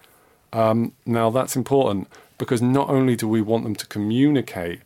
Um, 0.53 0.92
now, 1.05 1.31
that's 1.31 1.57
important 1.57 2.09
because 2.38 2.61
not 2.61 2.88
only 2.88 3.16
do 3.16 3.29
we 3.29 3.40
want 3.40 3.64
them 3.64 3.77
to 3.77 3.87
communicate 3.87 4.81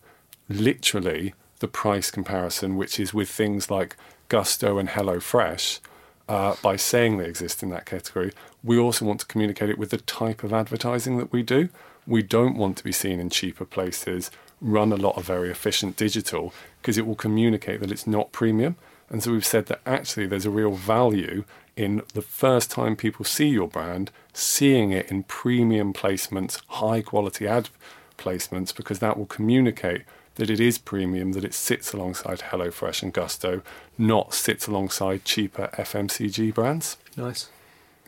literally 0.49 1.35
the 1.61 1.69
price 1.69 2.11
comparison, 2.11 2.77
which 2.77 2.99
is 2.99 3.15
with 3.15 3.31
things 3.31 3.71
like 3.71 3.97
Gousto 4.29 4.79
and 4.79 4.89
HelloFresh, 4.89 5.81
uh, 6.29 6.55
by 6.63 6.77
saying 6.77 7.17
they 7.17 7.27
exist 7.27 7.63
in 7.63 7.71
that 7.71 7.87
category, 7.87 8.33
we 8.63 8.79
also 8.79 9.05
want 9.05 9.21
to 9.21 9.27
communicate 9.27 9.71
it 9.71 9.79
with 9.79 9.91
the 9.91 9.99
type 9.99 10.45
of 10.45 10.53
advertising 10.53 11.19
that 11.19 11.33
we 11.33 11.43
do. 11.43 11.69
We 12.07 12.23
don't 12.23 12.57
want 12.57 12.77
to 12.79 12.85
be 12.85 12.93
seen 12.93 13.19
in 13.21 13.31
cheaper 13.31 13.65
places, 13.65 14.31
run 14.61 14.93
a 14.93 14.97
lot 14.97 15.17
of 15.17 15.25
very 15.25 15.51
efficient 15.51 15.97
digital, 15.97 16.53
because 16.81 16.99
it 16.99 17.07
will 17.07 17.15
communicate 17.15 17.81
that 17.81 17.91
it's 17.91 18.07
not 18.07 18.33
premium. 18.33 18.77
And 19.09 19.23
so 19.23 19.33
we've 19.33 19.45
said 19.45 19.67
that 19.67 19.81
actually 19.85 20.27
there's 20.27 20.47
a 20.47 20.51
real 20.51 20.73
value 20.73 21.45
in 21.77 22.03
the 22.15 22.23
first 22.23 22.71
time 22.71 22.95
people 22.95 23.25
see 23.25 23.49
your 23.49 23.69
brand, 23.69 24.11
seeing 24.33 24.93
it 24.93 25.11
in 25.11 25.25
premium 25.25 25.93
placements, 25.93 26.61
high 26.69 27.03
quality 27.03 27.47
ad 27.47 27.71
placements, 28.19 28.75
because 28.75 29.01
that 29.01 29.17
will 29.19 29.27
communicate 29.27 30.03
that 30.41 30.49
it 30.49 30.59
is 30.59 30.79
premium, 30.79 31.33
that 31.33 31.45
it 31.45 31.53
sits 31.53 31.93
alongside 31.93 32.39
HelloFresh 32.39 33.03
and 33.03 33.13
Gousto, 33.13 33.61
not 33.99 34.33
sits 34.33 34.67
alongside 34.67 35.23
cheaper 35.23 35.69
FMCG 35.75 36.55
brands. 36.55 36.97
Nice. 37.15 37.51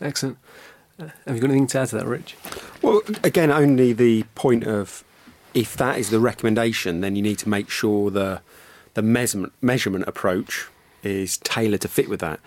Excellent. 0.00 0.38
Uh, 0.98 1.08
have 1.26 1.34
you 1.34 1.42
got 1.42 1.50
anything 1.50 1.66
to 1.66 1.80
add 1.80 1.88
to 1.88 1.96
that, 1.96 2.06
Rich? 2.06 2.36
Well, 2.80 3.02
again, 3.22 3.50
only 3.50 3.92
the 3.92 4.22
point 4.34 4.64
of 4.64 5.04
if 5.52 5.76
that 5.76 5.98
is 5.98 6.08
the 6.08 6.20
recommendation, 6.20 7.02
then 7.02 7.16
you 7.16 7.22
need 7.22 7.38
to 7.40 7.50
make 7.50 7.68
sure 7.68 8.10
the 8.10 8.40
the 8.94 9.02
measurement 9.02 9.52
measurement 9.60 10.08
approach 10.08 10.68
is 11.02 11.36
tailored 11.36 11.82
to 11.82 11.88
fit 11.88 12.08
with 12.08 12.20
that. 12.20 12.40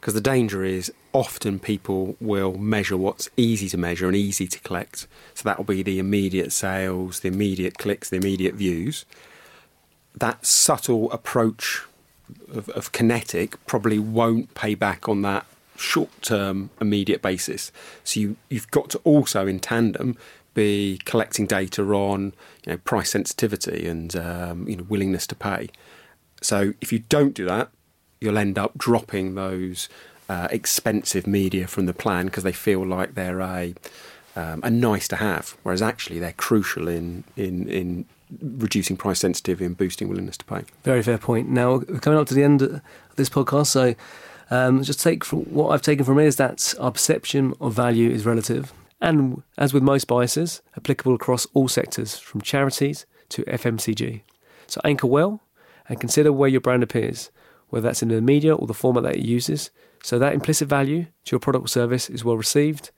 Because 0.00 0.14
the 0.14 0.20
danger 0.20 0.64
is 0.64 0.92
often 1.12 1.58
people 1.58 2.16
will 2.20 2.56
measure 2.58 2.96
what's 2.96 3.28
easy 3.36 3.68
to 3.70 3.76
measure 3.76 4.06
and 4.06 4.16
easy 4.16 4.46
to 4.46 4.60
collect. 4.60 5.08
So 5.34 5.42
that 5.44 5.58
will 5.58 5.64
be 5.64 5.82
the 5.82 5.98
immediate 5.98 6.52
sales, 6.52 7.20
the 7.20 7.28
immediate 7.28 7.76
clicks, 7.78 8.08
the 8.08 8.16
immediate 8.16 8.54
views 8.54 9.04
that 10.14 10.44
subtle 10.44 11.10
approach 11.12 11.82
of, 12.52 12.68
of 12.70 12.92
kinetic 12.92 13.64
probably 13.66 13.98
won't 13.98 14.54
pay 14.54 14.74
back 14.74 15.08
on 15.08 15.22
that 15.22 15.46
short 15.76 16.10
term 16.22 16.70
immediate 16.80 17.22
basis. 17.22 17.72
So 18.04 18.20
you, 18.20 18.36
you've 18.48 18.70
got 18.70 18.90
to 18.90 18.98
also 19.04 19.46
in 19.46 19.60
tandem 19.60 20.16
be 20.54 21.00
collecting 21.04 21.46
data 21.46 21.82
on 21.82 22.34
you 22.64 22.72
know, 22.72 22.76
price 22.78 23.10
sensitivity 23.10 23.86
and 23.86 24.14
um, 24.16 24.68
you 24.68 24.76
know, 24.76 24.84
willingness 24.84 25.26
to 25.28 25.34
pay. 25.34 25.68
So 26.42 26.74
if 26.80 26.92
you 26.92 27.00
don't 27.08 27.34
do 27.34 27.44
that, 27.46 27.70
you'll 28.20 28.38
end 28.38 28.58
up 28.58 28.76
dropping 28.76 29.34
those 29.34 29.88
uh, 30.28 30.48
expensive 30.50 31.26
media 31.26 31.66
from 31.66 31.86
the 31.86 31.94
plan 31.94 32.26
because 32.26 32.44
they 32.44 32.52
feel 32.52 32.86
like 32.86 33.14
they're 33.14 33.40
a 33.40 33.74
um, 34.34 34.60
a 34.62 34.70
nice 34.70 35.08
to 35.08 35.16
have, 35.16 35.58
whereas 35.62 35.82
actually 35.82 36.18
they're 36.18 36.32
crucial 36.32 36.88
in 36.88 37.24
in 37.36 37.68
in 37.68 38.06
reducing 38.40 38.96
price 38.96 39.20
sensitivity 39.20 39.64
and 39.64 39.76
boosting 39.76 40.08
willingness 40.08 40.36
to 40.38 40.44
pay. 40.44 40.64
Very 40.84 41.02
fair 41.02 41.18
point. 41.18 41.48
Now, 41.48 41.80
coming 41.80 42.18
up 42.18 42.26
to 42.28 42.34
the 42.34 42.42
end 42.42 42.62
of 42.62 42.80
this 43.16 43.28
podcast, 43.28 43.66
so 43.66 43.94
um, 44.50 44.82
just 44.82 45.00
take 45.00 45.24
from 45.24 45.40
what 45.44 45.70
I've 45.70 45.82
taken 45.82 46.04
from 46.04 46.18
it 46.18 46.26
is 46.26 46.36
that 46.36 46.74
our 46.78 46.90
perception 46.90 47.54
of 47.60 47.72
value 47.74 48.10
is 48.10 48.26
relative, 48.26 48.72
and 49.00 49.42
as 49.58 49.72
with 49.72 49.82
most 49.82 50.06
biases, 50.06 50.62
applicable 50.76 51.14
across 51.14 51.46
all 51.54 51.68
sectors, 51.68 52.18
from 52.18 52.40
charities 52.40 53.06
to 53.30 53.42
FMCG. 53.44 54.22
So 54.66 54.80
anchor 54.84 55.06
well 55.06 55.40
and 55.88 56.00
consider 56.00 56.32
where 56.32 56.48
your 56.48 56.60
brand 56.60 56.82
appears, 56.82 57.30
whether 57.68 57.88
that's 57.88 58.02
in 58.02 58.08
the 58.08 58.20
media 58.20 58.54
or 58.54 58.66
the 58.66 58.74
format 58.74 59.02
that 59.04 59.16
it 59.16 59.24
uses, 59.24 59.70
so 60.02 60.18
that 60.18 60.34
implicit 60.34 60.68
value 60.68 61.06
to 61.24 61.32
your 61.32 61.40
product 61.40 61.64
or 61.64 61.68
service 61.68 62.10
is 62.10 62.24
well 62.24 62.36
received, 62.36 62.90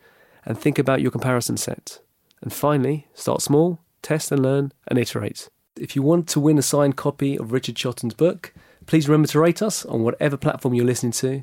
and 0.44 0.58
think 0.58 0.78
about 0.78 1.00
your 1.00 1.10
comparison 1.10 1.56
set. 1.56 2.00
And 2.42 2.52
finally, 2.52 3.06
start 3.14 3.40
small 3.40 3.80
test 4.04 4.30
and 4.30 4.40
learn, 4.40 4.72
and 4.86 4.98
iterate. 4.98 5.48
If 5.76 5.96
you 5.96 6.02
want 6.02 6.28
to 6.28 6.40
win 6.40 6.58
a 6.58 6.62
signed 6.62 6.96
copy 6.96 7.36
of 7.36 7.50
Richard 7.50 7.76
Shotton's 7.76 8.14
book, 8.14 8.54
please 8.86 9.08
remember 9.08 9.26
to 9.28 9.40
rate 9.40 9.60
us 9.60 9.84
on 9.84 10.04
whatever 10.04 10.36
platform 10.36 10.74
you're 10.74 10.84
listening 10.84 11.12
to, 11.12 11.42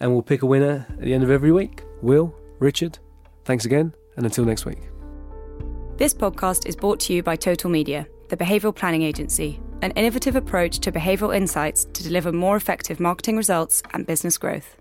and 0.00 0.12
we'll 0.12 0.22
pick 0.22 0.40
a 0.40 0.46
winner 0.46 0.86
at 0.88 1.00
the 1.00 1.12
end 1.12 1.24
of 1.24 1.30
every 1.30 1.52
week. 1.52 1.82
Will, 2.00 2.34
Richard, 2.60 2.98
thanks 3.44 3.66
again, 3.66 3.92
and 4.16 4.24
until 4.24 4.46
next 4.46 4.64
week. 4.64 4.88
This 5.98 6.14
podcast 6.14 6.66
is 6.66 6.76
brought 6.76 7.00
to 7.00 7.12
you 7.12 7.22
by 7.22 7.36
Total 7.36 7.68
Media, 7.68 8.06
the 8.28 8.36
behavioural 8.36 8.74
planning 8.74 9.02
agency, 9.02 9.60
an 9.82 9.90
innovative 9.90 10.36
approach 10.36 10.78
to 10.78 10.92
behavioural 10.92 11.36
insights 11.36 11.84
to 11.92 12.02
deliver 12.02 12.32
more 12.32 12.56
effective 12.56 13.00
marketing 13.00 13.36
results 13.36 13.82
and 13.92 14.06
business 14.06 14.38
growth. 14.38 14.77